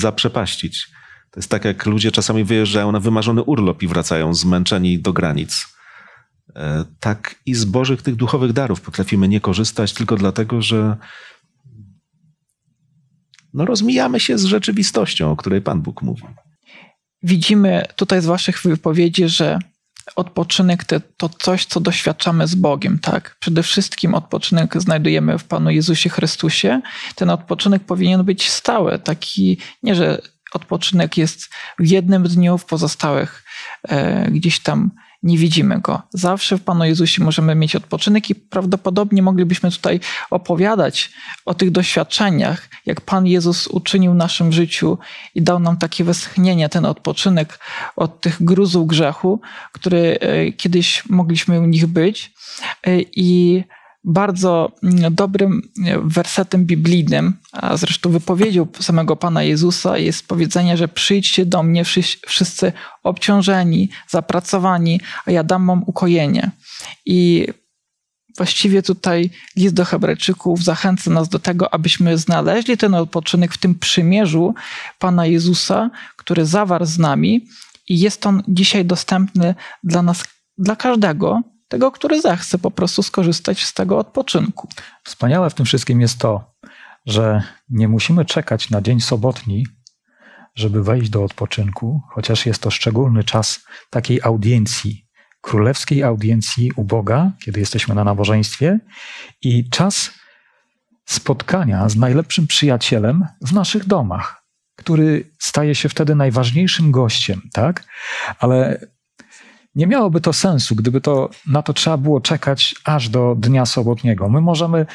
zaprzepaścić. 0.00 0.88
To 1.30 1.40
jest 1.40 1.50
tak, 1.50 1.64
jak 1.64 1.86
ludzie 1.86 2.12
czasami 2.12 2.44
wyjeżdżają 2.44 2.92
na 2.92 3.00
wymarzony 3.00 3.42
urlop 3.42 3.82
i 3.82 3.88
wracają 3.88 4.34
zmęczeni 4.34 4.98
do 4.98 5.12
granic. 5.12 5.66
E, 6.56 6.84
Tak 7.00 7.34
i 7.46 7.54
z 7.54 7.64
Bożych 7.64 8.02
tych 8.02 8.16
duchowych 8.16 8.52
darów 8.52 8.80
potrafimy 8.80 9.28
nie 9.28 9.40
korzystać 9.40 9.92
tylko 9.92 10.16
dlatego, 10.16 10.62
że 10.62 10.96
no 13.54 13.64
rozmijamy 13.64 14.20
się 14.20 14.38
z 14.38 14.44
rzeczywistością, 14.44 15.30
o 15.30 15.36
której 15.36 15.62
Pan 15.62 15.82
Bóg 15.82 16.02
mówi. 16.02 16.22
Widzimy 17.22 17.86
tutaj 17.96 18.22
z 18.22 18.26
Waszych 18.26 18.62
wypowiedzi, 18.62 19.28
że 19.28 19.58
odpoczynek 20.16 20.84
to, 21.16 21.28
coś, 21.28 21.66
co 21.66 21.80
doświadczamy 21.80 22.46
z 22.46 22.54
Bogiem, 22.54 22.98
tak? 22.98 23.36
Przede 23.40 23.62
wszystkim 23.62 24.14
odpoczynek 24.14 24.82
znajdujemy 24.82 25.38
w 25.38 25.44
Panu 25.44 25.70
Jezusie 25.70 26.10
Chrystusie. 26.10 26.80
Ten 27.14 27.30
odpoczynek 27.30 27.84
powinien 27.84 28.24
być 28.24 28.50
stały, 28.50 28.98
taki 28.98 29.58
nie, 29.82 29.94
że 29.94 30.22
odpoczynek 30.52 31.16
jest 31.16 31.50
w 31.78 31.86
jednym 31.86 32.22
dniu, 32.22 32.58
w 32.58 32.64
pozostałych 32.64 33.44
e, 33.88 34.30
gdzieś 34.30 34.60
tam 34.60 34.90
nie 35.22 35.38
widzimy 35.38 35.80
go. 35.80 36.02
Zawsze 36.10 36.58
w 36.58 36.62
Panu 36.62 36.84
Jezusie 36.84 37.24
możemy 37.24 37.54
mieć 37.54 37.76
odpoczynek 37.76 38.30
i 38.30 38.34
prawdopodobnie 38.34 39.22
moglibyśmy 39.22 39.70
tutaj 39.70 40.00
opowiadać 40.30 41.10
o 41.44 41.54
tych 41.54 41.70
doświadczeniach, 41.70 42.68
jak 42.86 43.00
Pan 43.00 43.26
Jezus 43.26 43.66
uczynił 43.66 44.12
w 44.12 44.16
naszym 44.16 44.52
życiu 44.52 44.98
i 45.34 45.42
dał 45.42 45.58
nam 45.60 45.76
takie 45.76 46.04
westchnienie, 46.04 46.68
ten 46.68 46.84
odpoczynek 46.84 47.58
od 47.96 48.20
tych 48.20 48.42
gruzów 48.42 48.86
grzechu, 48.86 49.40
który 49.72 50.18
e, 50.20 50.52
kiedyś 50.52 51.08
mogliśmy 51.08 51.60
u 51.60 51.66
nich 51.66 51.86
być. 51.86 52.32
E, 52.86 53.00
I 53.00 53.62
bardzo 54.04 54.72
mm, 54.82 55.14
dobrym 55.14 55.62
wersetem 56.02 56.66
biblijnym, 56.66 57.36
a 57.52 57.76
zresztą 57.76 58.10
wypowiedzią 58.10 58.66
samego 58.80 59.16
Pana 59.16 59.42
Jezusa 59.42 59.98
jest 59.98 60.28
powiedzenie, 60.28 60.76
że 60.76 60.88
przyjdźcie 60.88 61.46
do 61.46 61.62
mnie 61.62 61.84
wszyscy 62.26 62.72
obciążeni, 63.02 63.88
zapracowani, 64.08 65.00
a 65.26 65.30
ja 65.30 65.44
dam 65.44 65.66
wam 65.66 65.82
ukojenie. 65.86 66.50
I 67.06 67.46
właściwie 68.36 68.82
tutaj 68.82 69.30
list 69.56 69.74
do 69.74 69.84
Hebrajczyków 69.84 70.64
zachęca 70.64 71.10
nas 71.10 71.28
do 71.28 71.38
tego, 71.38 71.74
abyśmy 71.74 72.18
znaleźli 72.18 72.76
ten 72.76 72.94
odpoczynek 72.94 73.54
w 73.54 73.58
tym 73.58 73.74
przymierzu 73.74 74.54
Pana 74.98 75.26
Jezusa, 75.26 75.90
który 76.16 76.46
zawarł 76.46 76.84
z 76.84 76.98
nami 76.98 77.46
i 77.88 77.98
jest 77.98 78.26
on 78.26 78.42
dzisiaj 78.48 78.84
dostępny 78.84 79.54
dla 79.84 80.02
nas, 80.02 80.24
dla 80.58 80.76
każdego, 80.76 81.42
tego, 81.72 81.92
który 81.92 82.20
zechce 82.20 82.58
po 82.58 82.70
prostu 82.70 83.02
skorzystać 83.02 83.64
z 83.64 83.74
tego 83.74 83.98
odpoczynku. 83.98 84.68
Wspaniałe 85.04 85.50
w 85.50 85.54
tym 85.54 85.66
wszystkim 85.66 86.00
jest 86.00 86.18
to, 86.18 86.54
że 87.06 87.42
nie 87.68 87.88
musimy 87.88 88.24
czekać 88.24 88.70
na 88.70 88.80
dzień 88.80 89.00
sobotni, 89.00 89.66
żeby 90.54 90.82
wejść 90.82 91.10
do 91.10 91.24
odpoczynku, 91.24 92.00
chociaż 92.10 92.46
jest 92.46 92.62
to 92.62 92.70
szczególny 92.70 93.24
czas 93.24 93.60
takiej 93.90 94.22
audiencji, 94.22 95.06
królewskiej 95.40 96.02
audiencji 96.02 96.72
u 96.76 96.84
Boga, 96.84 97.30
kiedy 97.44 97.60
jesteśmy 97.60 97.94
na 97.94 98.04
nabożeństwie, 98.04 98.78
i 99.42 99.70
czas 99.70 100.10
spotkania 101.04 101.88
z 101.88 101.96
najlepszym 101.96 102.46
przyjacielem 102.46 103.26
w 103.40 103.52
naszych 103.52 103.86
domach, 103.86 104.44
który 104.76 105.30
staje 105.38 105.74
się 105.74 105.88
wtedy 105.88 106.14
najważniejszym 106.14 106.90
gościem, 106.90 107.40
tak? 107.52 107.84
Ale 108.38 108.86
nie 109.74 109.86
miałoby 109.86 110.20
to 110.20 110.32
sensu, 110.32 110.76
gdyby 110.76 111.00
to 111.00 111.30
na 111.46 111.62
to 111.62 111.72
trzeba 111.72 111.96
było 111.96 112.20
czekać 112.20 112.74
aż 112.84 113.08
do 113.08 113.34
dnia 113.38 113.66
sobotniego. 113.66 114.28
My 114.28 114.40
możemy, 114.40 114.86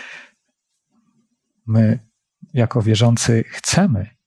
my 1.67 1.99
jako 2.53 2.81
wierzący 2.81 3.43
chcemy 3.47 4.17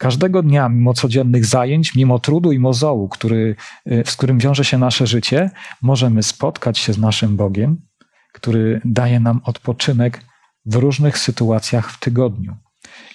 każdego 0.00 0.42
dnia, 0.42 0.68
mimo 0.68 0.94
codziennych 0.94 1.44
zajęć, 1.44 1.94
mimo 1.94 2.18
trudu 2.18 2.52
i 2.52 2.58
mozołu, 2.58 3.08
który, 3.08 3.56
y, 3.86 4.02
z 4.06 4.16
którym 4.16 4.38
wiąże 4.38 4.64
się 4.64 4.78
nasze 4.78 5.06
życie, 5.06 5.50
możemy 5.82 6.22
spotkać 6.22 6.78
się 6.78 6.92
z 6.92 6.98
naszym 6.98 7.36
Bogiem, 7.36 7.80
który 8.32 8.80
daje 8.84 9.20
nam 9.20 9.40
odpoczynek 9.44 10.24
w 10.66 10.74
różnych 10.74 11.18
sytuacjach 11.18 11.90
w 11.90 12.00
tygodniu. 12.00 12.56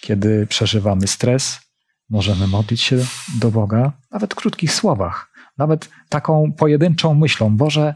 Kiedy 0.01 0.47
przeżywamy 0.47 1.07
stres, 1.07 1.59
możemy 2.09 2.47
modlić 2.47 2.81
się 2.81 2.97
do 3.39 3.51
Boga, 3.51 3.91
nawet 4.11 4.33
w 4.33 4.35
krótkich 4.35 4.73
słowach, 4.73 5.34
nawet 5.57 5.89
taką 6.09 6.53
pojedynczą 6.57 7.13
myślą: 7.13 7.57
Boże, 7.57 7.95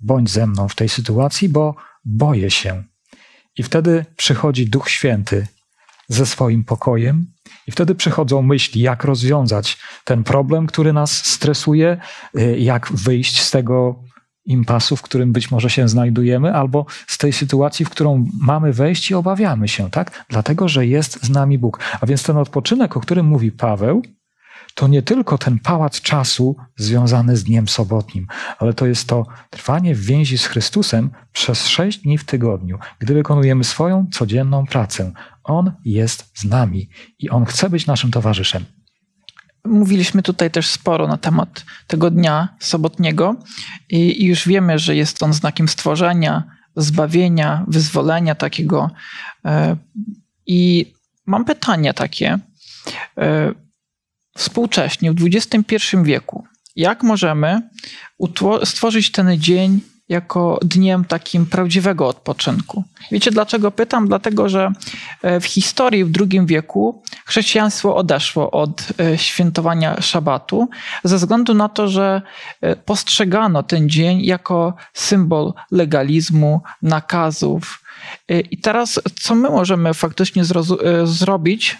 bądź 0.00 0.30
ze 0.30 0.46
mną 0.46 0.68
w 0.68 0.74
tej 0.74 0.88
sytuacji, 0.88 1.48
bo 1.48 1.74
boję 2.04 2.50
się. 2.50 2.82
I 3.58 3.62
wtedy 3.62 4.04
przychodzi 4.16 4.70
Duch 4.70 4.90
Święty 4.90 5.46
ze 6.08 6.26
swoim 6.26 6.64
pokojem, 6.64 7.26
i 7.66 7.72
wtedy 7.72 7.94
przychodzą 7.94 8.42
myśli, 8.42 8.80
jak 8.80 9.04
rozwiązać 9.04 9.78
ten 10.04 10.24
problem, 10.24 10.66
który 10.66 10.92
nas 10.92 11.26
stresuje, 11.26 11.98
y, 12.38 12.58
jak 12.58 12.92
wyjść 12.92 13.42
z 13.42 13.50
tego 13.50 14.02
impasu, 14.44 14.96
w 14.96 15.02
którym 15.02 15.32
być 15.32 15.50
może 15.50 15.70
się 15.70 15.88
znajdujemy, 15.88 16.54
albo 16.54 16.86
z 17.06 17.18
tej 17.18 17.32
sytuacji, 17.32 17.84
w 17.84 17.90
którą 17.90 18.26
mamy 18.40 18.72
wejść 18.72 19.10
i 19.10 19.14
obawiamy 19.14 19.68
się, 19.68 19.90
tak? 19.90 20.24
Dlatego, 20.28 20.68
że 20.68 20.86
jest 20.86 21.24
z 21.24 21.30
nami 21.30 21.58
Bóg. 21.58 21.80
A 22.00 22.06
więc 22.06 22.22
ten 22.22 22.36
odpoczynek, 22.36 22.96
o 22.96 23.00
którym 23.00 23.26
mówi 23.26 23.52
Paweł, 23.52 24.02
to 24.74 24.88
nie 24.88 25.02
tylko 25.02 25.38
ten 25.38 25.58
pałac 25.58 26.00
czasu 26.00 26.56
związany 26.76 27.36
z 27.36 27.44
dniem 27.44 27.68
sobotnim, 27.68 28.26
ale 28.58 28.74
to 28.74 28.86
jest 28.86 29.08
to 29.08 29.26
trwanie 29.50 29.94
w 29.94 30.00
więzi 30.00 30.38
z 30.38 30.46
Chrystusem 30.46 31.10
przez 31.32 31.66
sześć 31.66 31.98
dni 31.98 32.18
w 32.18 32.24
tygodniu, 32.24 32.78
gdy 32.98 33.14
wykonujemy 33.14 33.64
swoją 33.64 34.06
codzienną 34.12 34.66
pracę. 34.66 35.12
On 35.44 35.72
jest 35.84 36.30
z 36.34 36.44
nami 36.44 36.88
i 37.18 37.30
On 37.30 37.44
chce 37.44 37.70
być 37.70 37.86
naszym 37.86 38.10
towarzyszem. 38.10 38.64
Mówiliśmy 39.64 40.22
tutaj 40.22 40.50
też 40.50 40.66
sporo 40.66 41.08
na 41.08 41.16
temat 41.16 41.64
tego 41.86 42.10
dnia 42.10 42.48
sobotniego 42.60 43.36
i, 43.90 44.24
już 44.24 44.48
wiemy, 44.48 44.78
że 44.78 44.96
jest 44.96 45.22
on 45.22 45.32
znakiem 45.32 45.68
stworzenia, 45.68 46.42
zbawienia, 46.76 47.64
wyzwolenia 47.68 48.34
takiego. 48.34 48.90
E, 49.44 49.76
I 50.46 50.92
mam 51.26 51.44
pytanie 51.44 51.94
takie. 51.94 52.38
Współcześnie, 54.36 55.12
w 55.12 55.16
XXI 55.34 55.76
wieku, 56.02 56.44
jak 56.76 57.02
możemy 57.02 57.62
stworzyć 58.64 59.12
ten 59.12 59.40
dzień 59.40 59.80
jako 60.08 60.58
dniem 60.62 61.04
takim 61.04 61.46
prawdziwego 61.46 62.08
odpoczynku? 62.08 62.84
Wiecie 63.12 63.30
dlaczego 63.30 63.70
pytam? 63.70 64.08
Dlatego, 64.08 64.48
że 64.48 64.72
e, 65.22 65.40
w 65.40 65.44
historii 65.44 66.04
w 66.04 66.12
II 66.20 66.46
wieku 66.46 67.02
chrześcijaństwo 67.26 67.96
odeszło 67.96 68.50
od 68.50 68.88
e, 69.00 69.18
świętowania 69.18 70.00
szabatu 70.00 70.68
ze 71.04 71.16
względu 71.16 71.54
na 71.54 71.68
to, 71.68 71.88
że 71.88 72.22
e, 72.60 72.76
postrzegano 72.76 73.62
ten 73.62 73.88
dzień 73.88 74.24
jako 74.24 74.74
symbol 74.94 75.52
legalizmu, 75.70 76.60
nakazów. 76.82 77.82
I 78.50 78.58
teraz, 78.58 79.00
co 79.20 79.34
my 79.34 79.50
możemy 79.50 79.94
faktycznie 79.94 80.42
zrobić 81.04 81.78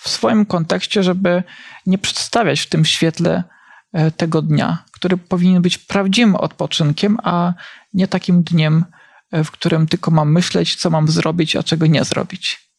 w 0.00 0.08
swoim 0.08 0.46
kontekście, 0.46 1.02
żeby 1.02 1.42
nie 1.86 1.98
przedstawiać 1.98 2.60
w 2.60 2.68
tym 2.68 2.84
świetle 2.84 3.44
e, 3.92 4.10
tego 4.10 4.42
dnia, 4.42 4.84
który 4.92 5.16
powinien 5.16 5.62
być 5.62 5.78
prawdziwym 5.78 6.36
odpoczynkiem, 6.36 7.18
a 7.22 7.54
nie 7.94 8.08
takim 8.08 8.42
dniem, 8.42 8.84
e, 9.30 9.44
w 9.44 9.50
którym 9.50 9.86
tylko 9.86 10.10
mam 10.10 10.32
myśleć, 10.32 10.76
co 10.76 10.90
mam 10.90 11.08
zrobić, 11.08 11.56
a 11.56 11.62
czego 11.62 11.86
nie 11.86 12.04
zrobić. 12.04 12.70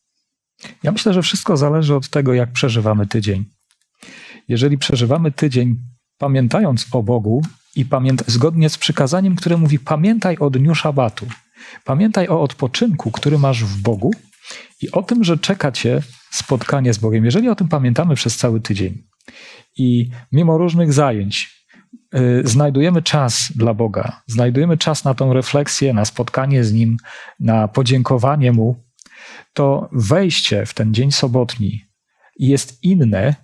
Ja 0.83 0.91
myślę, 0.91 1.13
że 1.13 1.21
wszystko 1.21 1.57
zależy 1.57 1.95
od 1.95 2.09
tego, 2.09 2.33
jak 2.33 2.51
przeżywamy 2.51 3.07
tydzień. 3.07 3.45
Jeżeli 4.47 4.77
przeżywamy 4.77 5.31
tydzień 5.31 5.75
pamiętając 6.17 6.87
o 6.91 7.03
Bogu 7.03 7.41
i 7.75 7.85
pamięt, 7.85 8.23
zgodnie 8.27 8.69
z 8.69 8.77
przykazaniem, 8.77 9.35
które 9.35 9.57
mówi: 9.57 9.79
pamiętaj 9.79 10.37
o 10.37 10.49
dniu 10.49 10.75
szabatu, 10.75 11.27
pamiętaj 11.85 12.27
o 12.27 12.41
odpoczynku, 12.41 13.11
który 13.11 13.39
masz 13.39 13.63
w 13.63 13.81
Bogu 13.81 14.11
i 14.81 14.91
o 14.91 15.03
tym, 15.03 15.23
że 15.23 15.37
czeka 15.37 15.71
cię 15.71 16.01
spotkanie 16.31 16.93
z 16.93 16.97
Bogiem. 16.97 17.25
Jeżeli 17.25 17.49
o 17.49 17.55
tym 17.55 17.67
pamiętamy 17.67 18.15
przez 18.15 18.37
cały 18.37 18.61
tydzień 18.61 19.03
i 19.77 20.09
mimo 20.31 20.57
różnych 20.57 20.93
zajęć 20.93 21.65
y, 22.15 22.41
znajdujemy 22.45 23.01
czas 23.01 23.51
dla 23.55 23.73
Boga, 23.73 24.21
znajdujemy 24.27 24.77
czas 24.77 25.03
na 25.03 25.13
tą 25.13 25.33
refleksję, 25.33 25.93
na 25.93 26.05
spotkanie 26.05 26.63
z 26.63 26.73
Nim, 26.73 26.97
na 27.39 27.67
podziękowanie 27.67 28.51
Mu, 28.51 28.83
to 29.53 29.89
wejście 29.91 30.65
w 30.65 30.73
ten 30.73 30.93
dzień 30.93 31.11
sobotni 31.11 31.85
jest 32.39 32.83
inne 32.83 33.35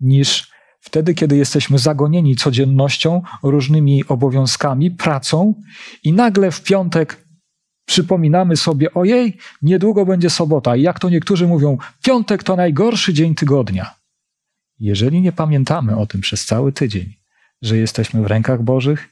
niż 0.00 0.50
wtedy, 0.80 1.14
kiedy 1.14 1.36
jesteśmy 1.36 1.78
zagonieni 1.78 2.36
codziennością, 2.36 3.22
różnymi 3.42 4.04
obowiązkami, 4.08 4.90
pracą 4.90 5.54
i 6.02 6.12
nagle 6.12 6.50
w 6.50 6.62
piątek 6.62 7.23
przypominamy 7.84 8.56
sobie, 8.56 8.94
ojej, 8.94 9.38
niedługo 9.62 10.06
będzie 10.06 10.30
sobota. 10.30 10.76
I 10.76 10.82
jak 10.82 10.98
to 10.98 11.08
niektórzy 11.08 11.46
mówią, 11.46 11.78
piątek 12.02 12.42
to 12.42 12.56
najgorszy 12.56 13.14
dzień 13.14 13.34
tygodnia. 13.34 13.94
Jeżeli 14.80 15.20
nie 15.20 15.32
pamiętamy 15.32 15.96
o 15.96 16.06
tym 16.06 16.20
przez 16.20 16.44
cały 16.44 16.72
tydzień, 16.72 17.14
że 17.62 17.76
jesteśmy 17.76 18.22
w 18.22 18.26
rękach 18.26 18.62
Bożych 18.62 19.08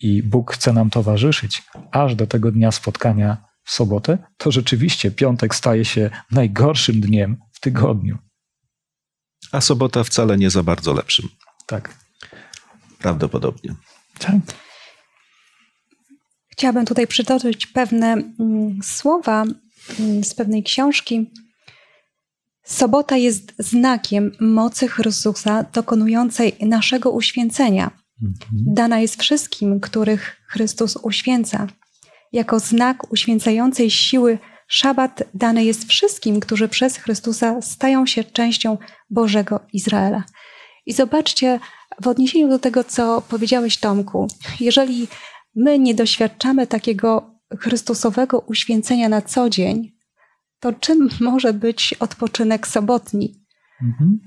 i 0.00 0.22
Bóg 0.22 0.52
chce 0.52 0.72
nam 0.72 0.90
towarzyszyć 0.90 1.62
aż 1.90 2.14
do 2.14 2.26
tego 2.26 2.52
dnia 2.52 2.72
spotkania 2.72 3.36
w 3.64 3.70
sobotę, 3.70 4.18
to 4.36 4.52
rzeczywiście 4.52 5.10
piątek 5.10 5.54
staje 5.54 5.84
się 5.84 6.10
najgorszym 6.30 7.00
dniem 7.00 7.36
w 7.52 7.60
tygodniu. 7.60 8.18
A 9.52 9.60
sobota 9.60 10.04
wcale 10.04 10.38
nie 10.38 10.50
za 10.50 10.62
bardzo 10.62 10.94
lepszym. 10.94 11.28
Tak. 11.66 11.94
Prawdopodobnie. 12.98 13.74
tak. 14.18 14.63
Chciałabym 16.58 16.86
tutaj 16.86 17.06
przytoczyć 17.06 17.66
pewne 17.66 18.12
mm, 18.12 18.78
słowa 18.82 19.44
mm, 20.00 20.24
z 20.24 20.34
pewnej 20.34 20.62
książki. 20.62 21.30
Sobota 22.64 23.16
jest 23.16 23.52
znakiem 23.58 24.32
mocy 24.40 24.88
Chrystusa 24.88 25.64
dokonującej 25.72 26.56
naszego 26.60 27.10
uświęcenia. 27.10 27.90
Mhm. 28.22 28.74
Dana 28.74 29.00
jest 29.00 29.22
wszystkim, 29.22 29.80
których 29.80 30.36
Chrystus 30.48 30.96
uświęca. 30.96 31.66
Jako 32.32 32.58
znak 32.58 33.12
uświęcającej 33.12 33.90
siły 33.90 34.38
szabat 34.68 35.22
dany 35.34 35.64
jest 35.64 35.84
wszystkim, 35.88 36.40
którzy 36.40 36.68
przez 36.68 36.96
Chrystusa 36.96 37.62
stają 37.62 38.06
się 38.06 38.24
częścią 38.24 38.78
Bożego 39.10 39.60
Izraela. 39.72 40.24
I 40.86 40.92
zobaczcie, 40.92 41.60
w 42.02 42.08
odniesieniu 42.08 42.48
do 42.48 42.58
tego, 42.58 42.84
co 42.84 43.22
powiedziałeś, 43.28 43.76
Tomku, 43.76 44.28
jeżeli 44.60 45.08
my 45.54 45.78
nie 45.78 45.94
doświadczamy 45.94 46.66
takiego 46.66 47.34
Chrystusowego 47.58 48.40
uświęcenia 48.40 49.08
na 49.08 49.22
co 49.22 49.50
dzień, 49.50 49.92
to 50.60 50.72
czym 50.72 51.08
może 51.20 51.52
być 51.52 51.94
odpoczynek 52.00 52.66
sobotni? 52.66 53.34
Mhm. 53.82 54.18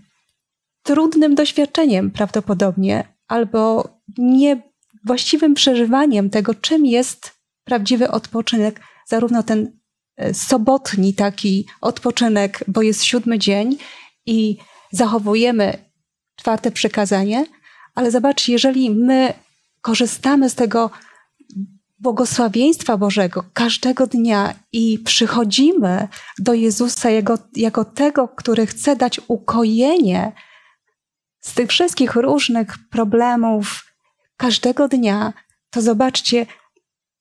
Trudnym 0.83 1.35
doświadczeniem 1.35 2.11
prawdopodobnie, 2.11 3.03
albo 3.27 3.89
niewłaściwym 4.17 5.53
przeżywaniem 5.53 6.29
tego, 6.29 6.53
czym 6.55 6.85
jest 6.85 7.33
prawdziwy 7.63 8.11
odpoczynek, 8.11 8.81
zarówno 9.07 9.43
ten 9.43 9.79
e, 10.17 10.33
sobotni 10.33 11.13
taki 11.13 11.65
odpoczynek, 11.81 12.63
bo 12.67 12.81
jest 12.81 13.03
siódmy 13.03 13.39
dzień 13.39 13.77
i 14.25 14.57
zachowujemy 14.91 15.77
czwarte 16.35 16.71
przykazanie, 16.71 17.45
ale 17.95 18.11
zobaczcie, 18.11 18.51
jeżeli 18.53 18.89
my 18.89 19.33
korzystamy 19.81 20.49
z 20.49 20.55
tego 20.55 20.91
błogosławieństwa 21.99 22.97
Bożego 22.97 23.43
każdego 23.53 24.07
dnia 24.07 24.53
i 24.71 24.99
przychodzimy 24.99 26.07
do 26.39 26.53
Jezusa 26.53 27.09
jako, 27.09 27.37
jako 27.55 27.85
tego, 27.85 28.27
który 28.27 28.65
chce 28.65 28.95
dać 28.95 29.21
ukojenie 29.27 30.31
z 31.39 31.53
tych 31.53 31.69
wszystkich 31.69 32.15
różnych 32.15 32.77
problemów 32.91 33.85
każdego 34.37 34.87
dnia, 34.87 35.33
to 35.69 35.81
zobaczcie, 35.81 36.45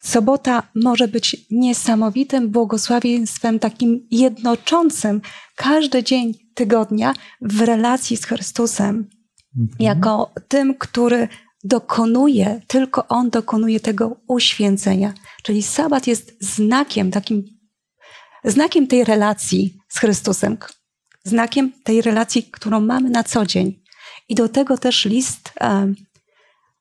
sobota 0.02 0.62
może 0.74 1.08
być 1.08 1.36
niesamowitym 1.50 2.48
błogosławieństwem, 2.48 3.58
takim 3.58 4.06
jednoczącym 4.10 5.20
każdy 5.56 6.02
dzień 6.02 6.34
tygodnia 6.54 7.14
w 7.40 7.60
relacji 7.60 8.16
z 8.16 8.24
Chrystusem, 8.24 9.08
Mhm. 9.56 9.76
jako 9.78 10.34
tym, 10.48 10.74
który 10.74 11.28
dokonuje, 11.66 12.60
tylko 12.66 13.08
On 13.08 13.30
dokonuje 13.30 13.80
tego 13.80 14.16
uświęcenia. 14.28 15.14
Czyli 15.42 15.62
sabat 15.62 16.06
jest 16.06 16.36
znakiem, 16.40 17.10
takim 17.10 17.44
znakiem 18.44 18.86
tej 18.86 19.04
relacji 19.04 19.78
z 19.88 19.98
Chrystusem, 19.98 20.56
znakiem 21.24 21.72
tej 21.84 22.02
relacji, 22.02 22.42
którą 22.42 22.80
mamy 22.80 23.10
na 23.10 23.24
co 23.24 23.46
dzień. 23.46 23.82
I 24.28 24.34
do 24.34 24.48
tego 24.48 24.78
też 24.78 25.04
list 25.04 25.52
e, 25.60 25.92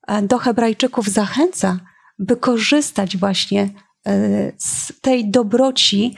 e, 0.07 0.21
do 0.21 0.37
Hebrajczyków 0.37 1.07
zachęca, 1.07 1.79
by 2.19 2.37
korzystać 2.37 3.17
właśnie 3.17 3.61
e, 4.07 4.51
z 4.57 5.01
tej 5.01 5.29
dobroci, 5.29 6.15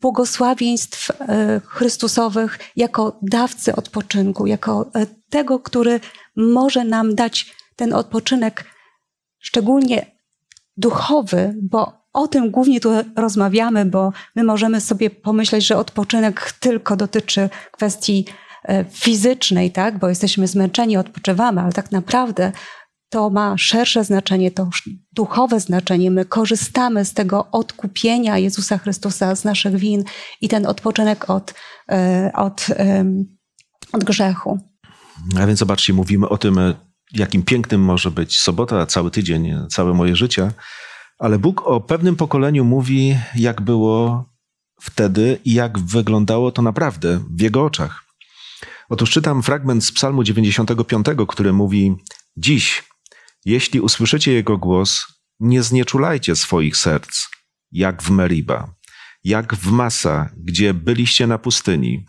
błogosławieństw 0.00 1.12
Chrystusowych 1.66 2.58
jako 2.76 3.18
dawcy 3.22 3.76
odpoczynku, 3.76 4.46
jako 4.46 4.90
tego, 5.30 5.58
który 5.58 6.00
może 6.40 6.84
nam 6.84 7.14
dać 7.14 7.54
ten 7.76 7.94
odpoczynek, 7.94 8.64
szczególnie 9.38 10.06
duchowy, 10.76 11.54
bo 11.62 12.00
o 12.12 12.28
tym 12.28 12.50
głównie 12.50 12.80
tu 12.80 12.90
rozmawiamy, 13.16 13.84
bo 13.84 14.12
my 14.36 14.44
możemy 14.44 14.80
sobie 14.80 15.10
pomyśleć, 15.10 15.66
że 15.66 15.76
odpoczynek 15.76 16.52
tylko 16.60 16.96
dotyczy 16.96 17.48
kwestii 17.72 18.26
e, 18.64 18.84
fizycznej, 18.84 19.70
tak? 19.70 19.98
bo 19.98 20.08
jesteśmy 20.08 20.46
zmęczeni, 20.46 20.96
odpoczywamy, 20.96 21.60
ale 21.60 21.72
tak 21.72 21.92
naprawdę 21.92 22.52
to 23.08 23.30
ma 23.30 23.58
szersze 23.58 24.04
znaczenie, 24.04 24.50
to 24.50 24.68
duchowe 25.12 25.60
znaczenie. 25.60 26.10
My 26.10 26.24
korzystamy 26.24 27.04
z 27.04 27.14
tego 27.14 27.48
odkupienia 27.52 28.38
Jezusa 28.38 28.78
Chrystusa 28.78 29.36
z 29.36 29.44
naszych 29.44 29.76
win 29.76 30.04
i 30.40 30.48
ten 30.48 30.66
odpoczynek 30.66 31.30
od, 31.30 31.54
e, 31.88 32.30
od, 32.34 32.66
od 33.92 34.04
grzechu. 34.04 34.69
A 35.40 35.46
więc 35.46 35.58
zobaczcie, 35.58 35.92
mówimy 35.92 36.28
o 36.28 36.38
tym, 36.38 36.58
e, 36.58 36.74
jakim 37.12 37.42
pięknym 37.42 37.80
może 37.80 38.10
być 38.10 38.40
sobota, 38.40 38.86
cały 38.86 39.10
tydzień, 39.10 39.54
całe 39.68 39.94
moje 39.94 40.16
życie, 40.16 40.52
ale 41.18 41.38
Bóg 41.38 41.66
o 41.66 41.80
pewnym 41.80 42.16
pokoleniu 42.16 42.64
mówi, 42.64 43.16
jak 43.34 43.60
było 43.60 44.24
wtedy 44.80 45.38
i 45.44 45.52
jak 45.52 45.78
wyglądało 45.78 46.52
to 46.52 46.62
naprawdę 46.62 47.24
w 47.30 47.40
Jego 47.40 47.64
oczach. 47.64 48.04
Otóż 48.88 49.10
czytam 49.10 49.42
fragment 49.42 49.84
z 49.84 49.92
Psalmu 49.92 50.24
95, 50.24 51.06
który 51.28 51.52
mówi: 51.52 51.96
Dziś, 52.36 52.84
jeśli 53.44 53.80
usłyszycie 53.80 54.32
Jego 54.32 54.58
głos, 54.58 55.06
nie 55.40 55.62
znieczulajcie 55.62 56.36
swoich 56.36 56.76
serc, 56.76 57.26
jak 57.72 58.02
w 58.02 58.10
Meriba, 58.10 58.74
jak 59.24 59.54
w 59.54 59.70
Masa, 59.70 60.30
gdzie 60.36 60.74
byliście 60.74 61.26
na 61.26 61.38
pustyni 61.38 62.06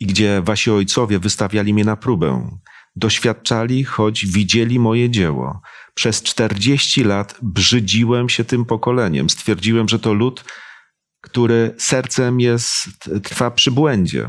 i 0.00 0.06
gdzie 0.06 0.42
wasi 0.44 0.70
ojcowie 0.70 1.18
wystawiali 1.18 1.74
mnie 1.74 1.84
na 1.84 1.96
próbę. 1.96 2.58
Doświadczali, 2.96 3.84
choć 3.84 4.26
widzieli 4.26 4.78
moje 4.78 5.10
dzieło. 5.10 5.60
Przez 5.94 6.22
czterdzieści 6.22 7.04
lat 7.04 7.38
brzydziłem 7.42 8.28
się 8.28 8.44
tym 8.44 8.64
pokoleniem. 8.64 9.30
Stwierdziłem, 9.30 9.88
że 9.88 9.98
to 9.98 10.12
lud, 10.12 10.44
który 11.20 11.74
sercem 11.78 12.40
jest, 12.40 12.88
trwa 13.22 13.50
przy 13.50 13.70
błędzie. 13.70 14.28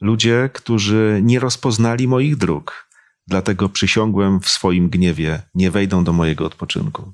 Ludzie, 0.00 0.50
którzy 0.52 1.20
nie 1.22 1.40
rozpoznali 1.40 2.08
moich 2.08 2.36
dróg. 2.36 2.88
Dlatego 3.26 3.68
przysiągłem 3.68 4.40
w 4.40 4.48
swoim 4.48 4.88
gniewie, 4.88 5.42
nie 5.54 5.70
wejdą 5.70 6.04
do 6.04 6.12
mojego 6.12 6.46
odpoczynku. 6.46 7.12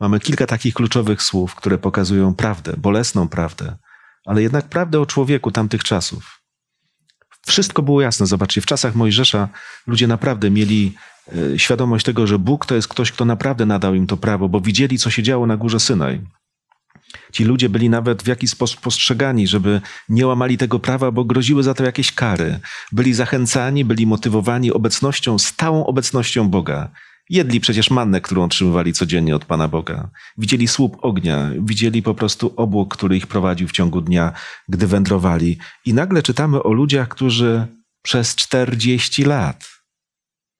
Mamy 0.00 0.20
kilka 0.20 0.46
takich 0.46 0.74
kluczowych 0.74 1.22
słów, 1.22 1.54
które 1.54 1.78
pokazują 1.78 2.34
prawdę, 2.34 2.74
bolesną 2.76 3.28
prawdę, 3.28 3.78
ale 4.26 4.42
jednak 4.42 4.68
prawdę 4.68 5.00
o 5.00 5.06
człowieku 5.06 5.50
tamtych 5.50 5.84
czasów. 5.84 6.43
Wszystko 7.46 7.82
było 7.82 8.00
jasne. 8.00 8.26
Zobaczcie, 8.26 8.60
w 8.60 8.66
czasach 8.66 8.94
Mojżesza 8.94 9.48
ludzie 9.86 10.06
naprawdę 10.06 10.50
mieli 10.50 10.94
e, 11.54 11.58
świadomość 11.58 12.04
tego, 12.04 12.26
że 12.26 12.38
Bóg 12.38 12.66
to 12.66 12.74
jest 12.74 12.88
ktoś, 12.88 13.12
kto 13.12 13.24
naprawdę 13.24 13.66
nadał 13.66 13.94
im 13.94 14.06
to 14.06 14.16
prawo, 14.16 14.48
bo 14.48 14.60
widzieli, 14.60 14.98
co 14.98 15.10
się 15.10 15.22
działo 15.22 15.46
na 15.46 15.56
górze 15.56 15.80
Synaj. 15.80 16.20
Ci 17.32 17.44
ludzie 17.44 17.68
byli 17.68 17.90
nawet 17.90 18.22
w 18.22 18.26
jakiś 18.26 18.50
sposób 18.50 18.80
postrzegani, 18.80 19.46
żeby 19.46 19.80
nie 20.08 20.26
łamali 20.26 20.58
tego 20.58 20.78
prawa, 20.78 21.10
bo 21.10 21.24
groziły 21.24 21.62
za 21.62 21.74
to 21.74 21.84
jakieś 21.84 22.12
kary. 22.12 22.60
Byli 22.92 23.14
zachęcani, 23.14 23.84
byli 23.84 24.06
motywowani 24.06 24.72
obecnością, 24.72 25.38
stałą 25.38 25.86
obecnością 25.86 26.48
Boga. 26.48 26.90
Jedli 27.30 27.60
przecież 27.60 27.90
mannę, 27.90 28.20
którą 28.20 28.44
otrzymywali 28.44 28.92
codziennie 28.92 29.36
od 29.36 29.44
Pana 29.44 29.68
Boga. 29.68 30.10
Widzieli 30.38 30.68
słup 30.68 30.96
ognia, 31.00 31.50
widzieli 31.60 32.02
po 32.02 32.14
prostu 32.14 32.54
obłok, 32.56 32.96
który 32.96 33.16
ich 33.16 33.26
prowadził 33.26 33.68
w 33.68 33.72
ciągu 33.72 34.00
dnia, 34.00 34.32
gdy 34.68 34.86
wędrowali. 34.86 35.58
I 35.84 35.94
nagle 35.94 36.22
czytamy 36.22 36.62
o 36.62 36.72
ludziach, 36.72 37.08
którzy 37.08 37.66
przez 38.02 38.34
40 38.34 39.24
lat, 39.24 39.68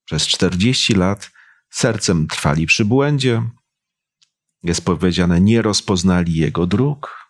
przez 0.05 0.27
40 0.27 0.95
lat 0.95 1.31
sercem 1.71 2.27
trwali 2.27 2.67
przy 2.67 2.85
błędzie. 2.85 3.43
Jest 4.63 4.85
powiedziane, 4.85 5.41
nie 5.41 5.63
rozpoznali 5.63 6.35
jego 6.35 6.67
dróg, 6.67 7.24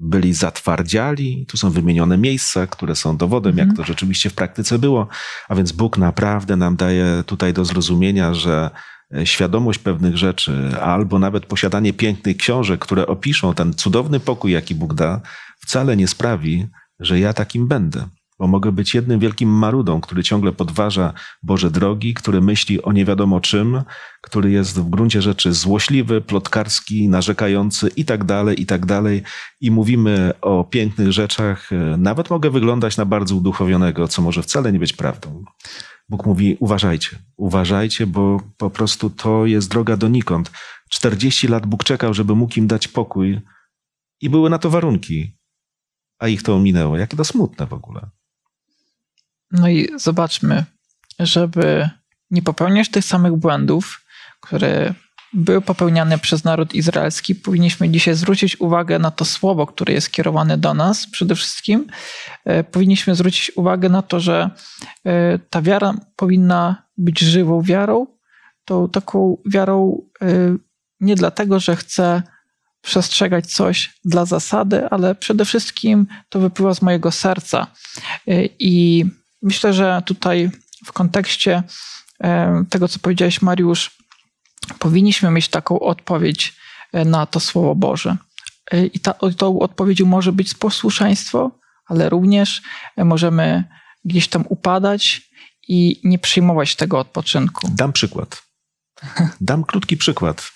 byli 0.00 0.34
zatwardziali. 0.34 1.46
Tu 1.48 1.56
są 1.56 1.70
wymienione 1.70 2.18
miejsca, 2.18 2.66
które 2.66 2.96
są 2.96 3.16
dowodem, 3.16 3.50
Mhm. 3.52 3.68
jak 3.68 3.76
to 3.76 3.84
rzeczywiście 3.84 4.30
w 4.30 4.34
praktyce 4.34 4.78
było. 4.78 5.08
A 5.48 5.54
więc 5.54 5.72
Bóg 5.72 5.98
naprawdę 5.98 6.56
nam 6.56 6.76
daje 6.76 7.24
tutaj 7.26 7.52
do 7.52 7.64
zrozumienia, 7.64 8.34
że 8.34 8.70
e, 9.16 9.26
świadomość 9.26 9.78
pewnych 9.78 10.16
rzeczy, 10.16 10.70
albo 10.82 11.18
nawet 11.18 11.46
posiadanie 11.46 11.92
pięknych 11.92 12.36
książek, 12.36 12.80
które 12.80 13.06
opiszą 13.06 13.54
ten 13.54 13.72
cudowny 13.74 14.20
pokój, 14.20 14.52
jaki 14.52 14.74
Bóg 14.74 14.94
da, 14.94 15.20
wcale 15.60 15.96
nie 15.96 16.08
sprawi, 16.08 16.66
że 17.00 17.18
ja 17.20 17.32
takim 17.32 17.68
będę. 17.68 18.08
Bo 18.40 18.46
mogę 18.46 18.72
być 18.72 18.94
jednym 18.94 19.20
wielkim 19.20 19.48
marudą, 19.48 20.00
który 20.00 20.22
ciągle 20.22 20.52
podważa 20.52 21.12
Boże 21.42 21.70
drogi, 21.70 22.14
który 22.14 22.40
myśli 22.40 22.82
o 22.82 22.92
nie 22.92 23.04
wiadomo 23.04 23.40
czym, 23.40 23.82
który 24.22 24.50
jest 24.50 24.80
w 24.80 24.90
gruncie 24.90 25.22
rzeczy 25.22 25.52
złośliwy, 25.52 26.20
plotkarski, 26.20 27.08
narzekający 27.08 27.90
i 27.96 28.04
tak 28.04 28.24
dalej, 28.24 28.62
i 28.62 28.66
tak 28.66 28.86
dalej. 28.86 29.22
I 29.60 29.70
mówimy 29.70 30.32
o 30.40 30.64
pięknych 30.64 31.12
rzeczach. 31.12 31.70
Nawet 31.98 32.30
mogę 32.30 32.50
wyglądać 32.50 32.96
na 32.96 33.04
bardzo 33.04 33.36
uduchowionego, 33.36 34.08
co 34.08 34.22
może 34.22 34.42
wcale 34.42 34.72
nie 34.72 34.78
być 34.78 34.92
prawdą. 34.92 35.44
Bóg 36.08 36.26
mówi: 36.26 36.56
uważajcie, 36.60 37.18
uważajcie, 37.36 38.06
bo 38.06 38.40
po 38.56 38.70
prostu 38.70 39.10
to 39.10 39.46
jest 39.46 39.70
droga 39.70 39.96
donikąd. 39.96 40.50
40 40.90 41.48
lat 41.48 41.66
Bóg 41.66 41.84
czekał, 41.84 42.14
żeby 42.14 42.34
mógł 42.34 42.58
im 42.58 42.66
dać 42.66 42.88
pokój, 42.88 43.40
i 44.20 44.30
były 44.30 44.50
na 44.50 44.58
to 44.58 44.70
warunki, 44.70 45.38
a 46.18 46.28
ich 46.28 46.42
to 46.42 46.56
ominęło. 46.56 46.96
Jakie 46.96 47.16
to 47.16 47.24
smutne 47.24 47.66
w 47.66 47.72
ogóle. 47.72 48.10
No 49.52 49.68
i 49.68 49.88
zobaczmy, 49.96 50.64
żeby 51.18 51.90
nie 52.30 52.42
popełniać 52.42 52.88
tych 52.88 53.04
samych 53.04 53.36
błędów, 53.36 54.04
które 54.40 54.94
były 55.32 55.60
popełniane 55.60 56.18
przez 56.18 56.44
naród 56.44 56.74
izraelski, 56.74 57.34
powinniśmy 57.34 57.88
dzisiaj 57.88 58.14
zwrócić 58.14 58.60
uwagę 58.60 58.98
na 58.98 59.10
to 59.10 59.24
słowo, 59.24 59.66
które 59.66 59.92
jest 59.94 60.10
kierowane 60.10 60.58
do 60.58 60.74
nas 60.74 61.06
przede 61.06 61.34
wszystkim. 61.34 61.86
E, 62.44 62.64
powinniśmy 62.64 63.14
zwrócić 63.14 63.52
uwagę 63.56 63.88
na 63.88 64.02
to, 64.02 64.20
że 64.20 64.50
e, 65.06 65.38
ta 65.38 65.62
wiara 65.62 65.94
powinna 66.16 66.82
być 66.96 67.20
żywą 67.20 67.62
wiarą, 67.62 68.06
tą 68.64 68.88
taką 68.88 69.36
wiarą 69.46 70.02
e, 70.22 70.26
nie 71.00 71.14
dlatego, 71.14 71.60
że 71.60 71.76
chcę 71.76 72.22
przestrzegać 72.82 73.46
coś 73.46 74.00
dla 74.04 74.24
zasady, 74.24 74.88
ale 74.88 75.14
przede 75.14 75.44
wszystkim 75.44 76.06
to 76.28 76.40
wypływa 76.40 76.74
z 76.74 76.82
mojego 76.82 77.10
serca. 77.10 77.66
I 78.58 79.04
myślę, 79.42 79.72
że 79.72 80.02
tutaj 80.06 80.50
w 80.86 80.92
kontekście 80.92 81.62
tego, 82.70 82.88
co 82.88 82.98
powiedziałeś, 82.98 83.42
Mariusz, 83.42 83.90
powinniśmy 84.78 85.30
mieć 85.30 85.48
taką 85.48 85.80
odpowiedź 85.80 86.56
e, 86.92 87.04
na 87.04 87.26
to 87.26 87.40
Słowo 87.40 87.74
Boże. 87.74 88.16
E, 88.72 88.86
I 88.86 89.00
ta, 89.00 89.14
tą 89.36 89.58
odpowiedzią 89.58 90.06
może 90.06 90.32
być 90.32 90.54
posłuszeństwo, 90.54 91.50
ale 91.86 92.08
również 92.08 92.62
e, 92.96 93.04
możemy 93.04 93.64
gdzieś 94.04 94.28
tam 94.28 94.44
upadać 94.48 95.30
i 95.68 96.00
nie 96.04 96.18
przyjmować 96.18 96.76
tego 96.76 96.98
odpoczynku. 96.98 97.68
Dam 97.74 97.92
przykład. 97.92 98.42
Dam 99.40 99.64
krótki 99.64 99.96
przykład. 99.96 100.50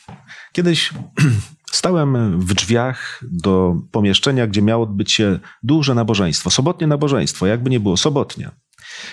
Kiedyś 0.52 0.92
stałem 1.72 2.40
w 2.40 2.54
drzwiach 2.54 3.20
do 3.22 3.76
pomieszczenia, 3.92 4.46
gdzie 4.46 4.62
miało 4.62 4.84
odbyć 4.84 5.12
się 5.12 5.38
duże 5.62 5.94
nabożeństwo, 5.94 6.50
sobotnie 6.50 6.86
nabożeństwo, 6.86 7.46
jakby 7.46 7.70
nie 7.70 7.80
było 7.80 7.96
sobotnia. 7.96 8.50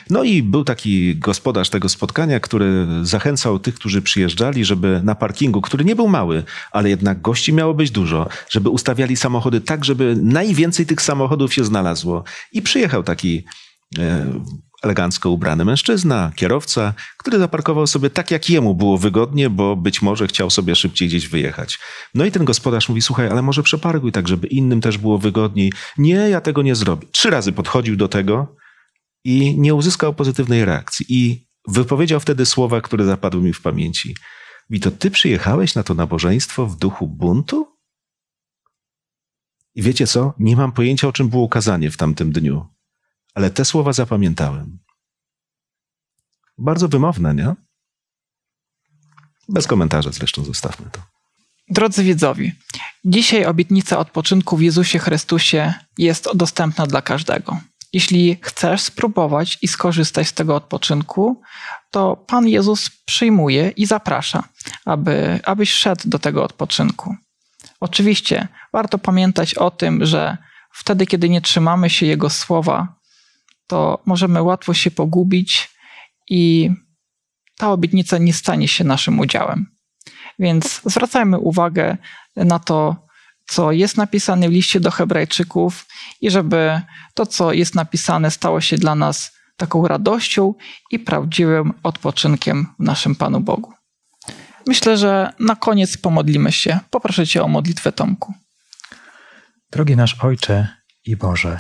No 0.10 0.24
i 0.24 0.44
był 0.44 0.64
taki 0.64 1.16
gospodarz 1.16 1.70
tego 1.70 1.90
spotkania, 1.90 2.40
który 2.40 2.88
zachęcał 3.02 3.60
tych, 3.60 3.76
którzy 3.76 4.02
przyjeżdżali, 4.02 4.66
żeby 4.66 5.02
na 5.04 5.16
parkingu, 5.16 5.62
który 5.62 5.86
nie 5.86 5.96
był 5.96 6.08
mały, 6.08 6.44
ale 6.72 6.90
jednak 6.90 7.22
gości 7.22 7.54
miało 7.54 7.74
być 7.74 7.92
dużo, 7.92 8.30
żeby 8.50 8.70
ustawiali 8.70 9.18
samochody 9.18 9.62
tak, 9.62 9.86
żeby 9.86 10.16
najwięcej 10.22 10.86
tych 10.86 11.02
samochodów 11.02 11.54
się 11.54 11.64
znalazło. 11.64 12.24
I 12.52 12.62
przyjechał 12.62 13.04
taki 13.04 13.44
e, 13.98 14.26
elegancko 14.82 15.30
ubrany 15.30 15.66
mężczyzna, 15.66 16.32
kierowca, 16.36 16.94
który 17.18 17.40
zaparkował 17.40 17.88
sobie 17.88 18.10
tak, 18.10 18.32
jak 18.32 18.50
jemu 18.50 18.76
było 18.76 18.98
wygodnie, 18.98 19.50
bo 19.50 19.76
być 19.76 20.02
może 20.02 20.28
chciał 20.28 20.50
sobie 20.50 20.76
szybciej 20.76 21.08
gdzieś 21.08 21.28
wyjechać. 21.28 21.80
No 22.16 22.26
i 22.26 22.32
ten 22.32 22.46
gospodarz 22.46 22.90
mówi: 22.90 23.02
Słuchaj, 23.02 23.28
ale 23.28 23.42
może 23.42 23.64
przeparkuj 23.64 24.12
tak, 24.12 24.28
żeby 24.28 24.48
innym 24.48 24.82
też 24.82 24.98
było 24.98 25.18
wygodniej. 25.18 25.74
Nie, 25.98 26.14
ja 26.16 26.42
tego 26.42 26.62
nie 26.62 26.76
zrobię. 26.76 27.08
Trzy 27.12 27.30
razy 27.30 27.52
podchodził 27.52 27.96
do 27.96 28.08
tego 28.08 28.56
i 29.24 29.58
nie 29.60 29.76
uzyskał 29.76 30.14
pozytywnej 30.14 30.66
reakcji. 30.66 31.06
I 31.10 31.48
wypowiedział 31.68 32.20
wtedy 32.20 32.46
słowa, 32.46 32.82
które 32.82 33.06
zapadły 33.06 33.42
mi 33.42 33.54
w 33.54 33.62
pamięci. 33.62 34.16
I 34.70 34.80
to 34.80 34.92
ty 34.92 35.12
przyjechałeś 35.12 35.76
na 35.76 35.84
to 35.84 35.94
nabożeństwo 35.94 36.68
w 36.68 36.78
duchu 36.78 37.08
buntu? 37.08 37.78
I 39.76 39.82
wiecie 39.82 40.08
co? 40.08 40.34
Nie 40.40 40.56
mam 40.56 40.72
pojęcia, 40.72 41.08
o 41.08 41.14
czym 41.14 41.30
było 41.30 41.50
kazanie 41.50 41.92
w 41.92 41.98
tamtym 41.98 42.32
dniu, 42.32 42.68
ale 43.34 43.50
te 43.50 43.66
słowa 43.66 43.94
zapamiętałem. 43.94 44.80
Bardzo 46.58 46.88
wymowne, 46.88 47.36
nie? 47.36 47.56
Bez 49.50 49.68
komentarza 49.68 50.12
zresztą 50.12 50.44
zostawmy 50.44 50.90
to. 50.92 51.02
Drodzy 51.70 52.04
widzowie, 52.04 52.56
dzisiaj 53.06 53.46
obietnica 53.46 54.00
odpoczynku 54.00 54.58
w 54.58 54.62
Jezusie 54.62 55.00
Chrystusie 55.00 55.74
jest 55.98 56.30
dostępna 56.36 56.88
dla 56.88 57.02
każdego. 57.02 57.62
Jeśli 57.94 58.38
chcesz 58.42 58.82
spróbować 58.82 59.58
i 59.62 59.68
skorzystać 59.68 60.28
z 60.28 60.34
tego 60.34 60.56
odpoczynku, 60.56 61.42
to 61.92 62.16
Pan 62.16 62.48
Jezus 62.48 62.90
przyjmuje 63.06 63.70
i 63.70 63.86
zaprasza, 63.86 64.44
aby, 64.86 65.40
abyś 65.44 65.72
szedł 65.74 66.02
do 66.06 66.20
tego 66.20 66.44
odpoczynku. 66.44 67.16
Oczywiście 67.80 68.48
warto 68.74 68.98
pamiętać 68.98 69.56
o 69.56 69.72
tym, 69.72 70.06
że 70.06 70.38
wtedy, 70.74 71.06
kiedy 71.06 71.30
nie 71.30 71.42
trzymamy 71.42 71.90
się 71.90 72.06
Jego 72.06 72.30
słowa, 72.30 72.96
to 73.68 74.02
możemy 74.06 74.42
łatwo 74.42 74.74
się 74.74 74.92
pogubić 74.92 75.70
i 76.30 76.72
ta 77.58 77.72
obietnica 77.72 78.18
nie 78.18 78.34
stanie 78.34 78.68
się 78.68 78.84
naszym 78.84 79.20
udziałem. 79.20 79.66
Więc 80.40 80.82
zwracajmy 80.86 81.40
uwagę 81.40 81.98
na 82.36 82.60
to, 82.60 83.08
co 83.52 83.72
jest 83.72 83.98
napisane 83.98 84.50
w 84.50 84.52
liście 84.52 84.80
do 84.80 84.92
Hebrajczyków 84.92 85.86
i 86.22 86.32
żeby 86.32 86.82
to, 87.14 87.26
co 87.26 87.54
jest 87.54 87.76
napisane, 87.76 88.32
stało 88.32 88.62
się 88.62 88.78
dla 88.78 88.96
nas 88.96 89.32
taką 89.58 89.88
radością 89.88 90.54
i 90.92 91.00
prawdziwym 91.00 91.74
odpoczynkiem 91.84 92.68
w 92.80 92.84
naszym 92.84 93.16
Panu 93.16 93.40
Bogu. 93.40 93.74
Myślę, 94.68 94.98
że 94.98 95.34
na 95.40 95.56
koniec 95.56 95.98
pomodlimy 95.98 96.52
się. 96.52 96.80
Poproszę 96.90 97.28
Cię 97.28 97.44
o 97.44 97.48
modlitwę, 97.48 97.92
Tomku. 97.92 98.34
Drogi 99.72 99.96
nasz 99.96 100.24
Ojcze 100.24 100.68
i 101.06 101.16
Boże, 101.16 101.60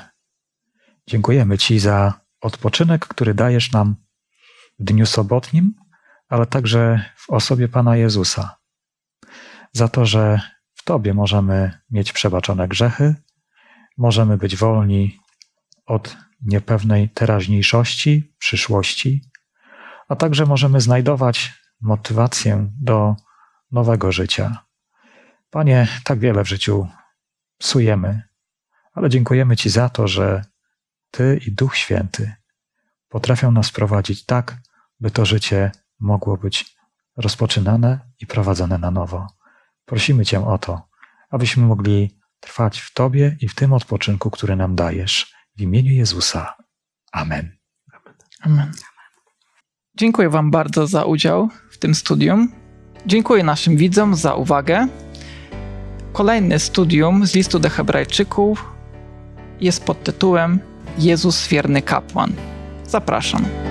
dziękujemy 1.08 1.58
Ci 1.58 1.80
za 1.80 2.14
odpoczynek, 2.42 3.08
który 3.08 3.34
dajesz 3.34 3.72
nam 3.72 3.96
w 4.80 4.84
dniu 4.84 5.06
sobotnim, 5.06 5.74
ale 6.30 6.46
także 6.46 7.06
w 7.16 7.30
osobie 7.30 7.68
Pana 7.68 7.98
Jezusa. 7.98 8.58
Za 9.74 9.88
to, 9.88 10.06
że 10.06 10.42
Tobie 10.92 11.14
możemy 11.14 11.80
mieć 11.92 12.14
przebaczone 12.14 12.68
grzechy, 12.68 13.16
możemy 13.98 14.38
być 14.38 14.56
wolni 14.56 15.20
od 15.86 16.18
niepewnej 16.42 17.10
teraźniejszości, 17.10 18.34
przyszłości, 18.40 19.22
a 20.08 20.16
także 20.16 20.46
możemy 20.46 20.82
znajdować 20.82 21.54
motywację 21.82 22.68
do 22.82 23.16
nowego 23.72 24.12
życia. 24.12 24.66
Panie, 25.50 25.88
tak 26.04 26.20
wiele 26.20 26.44
w 26.44 26.48
życiu 26.48 26.88
psujemy, 27.58 28.22
ale 28.94 29.10
dziękujemy 29.10 29.58
Ci 29.58 29.70
za 29.70 29.90
to, 29.90 30.08
że 30.08 30.46
Ty 31.12 31.40
i 31.48 31.52
Duch 31.52 31.76
Święty 31.76 32.34
potrafią 33.10 33.52
nas 33.52 33.72
prowadzić 33.72 34.26
tak, 34.26 34.58
by 35.00 35.12
to 35.12 35.26
życie 35.26 35.72
mogło 36.00 36.38
być 36.38 36.76
rozpoczynane 37.18 38.00
i 38.20 38.28
prowadzone 38.28 38.78
na 38.78 38.92
nowo. 38.92 39.41
Prosimy 39.92 40.26
Cię 40.26 40.48
o 40.48 40.58
to, 40.58 40.88
abyśmy 41.30 41.66
mogli 41.66 42.18
trwać 42.40 42.80
w 42.80 42.94
Tobie 42.94 43.38
i 43.42 43.48
w 43.48 43.56
tym 43.56 43.74
odpoczynku, 43.74 44.32
który 44.32 44.56
nam 44.56 44.76
dajesz. 44.76 45.34
W 45.58 45.62
imieniu 45.62 45.92
Jezusa. 45.92 46.56
Amen. 47.12 47.58
Amen. 48.42 48.72
Dziękuję 49.96 50.30
Wam 50.30 50.52
bardzo 50.52 50.88
za 50.88 51.06
udział 51.06 51.50
w 51.72 51.78
tym 51.78 51.96
studium. 51.96 52.52
Dziękuję 53.06 53.44
naszym 53.44 53.78
widzom 53.78 54.16
za 54.16 54.36
uwagę. 54.36 54.88
Kolejne 56.14 56.60
studium 56.60 57.28
z 57.28 57.36
listu 57.36 57.60
do 57.60 57.70
Hebrajczyków 57.70 58.72
jest 59.62 59.84
pod 59.84 60.04
tytułem 60.04 60.60
Jezus 60.98 61.48
wierny 61.48 61.82
kapłan. 61.82 62.34
Zapraszam. 62.88 63.71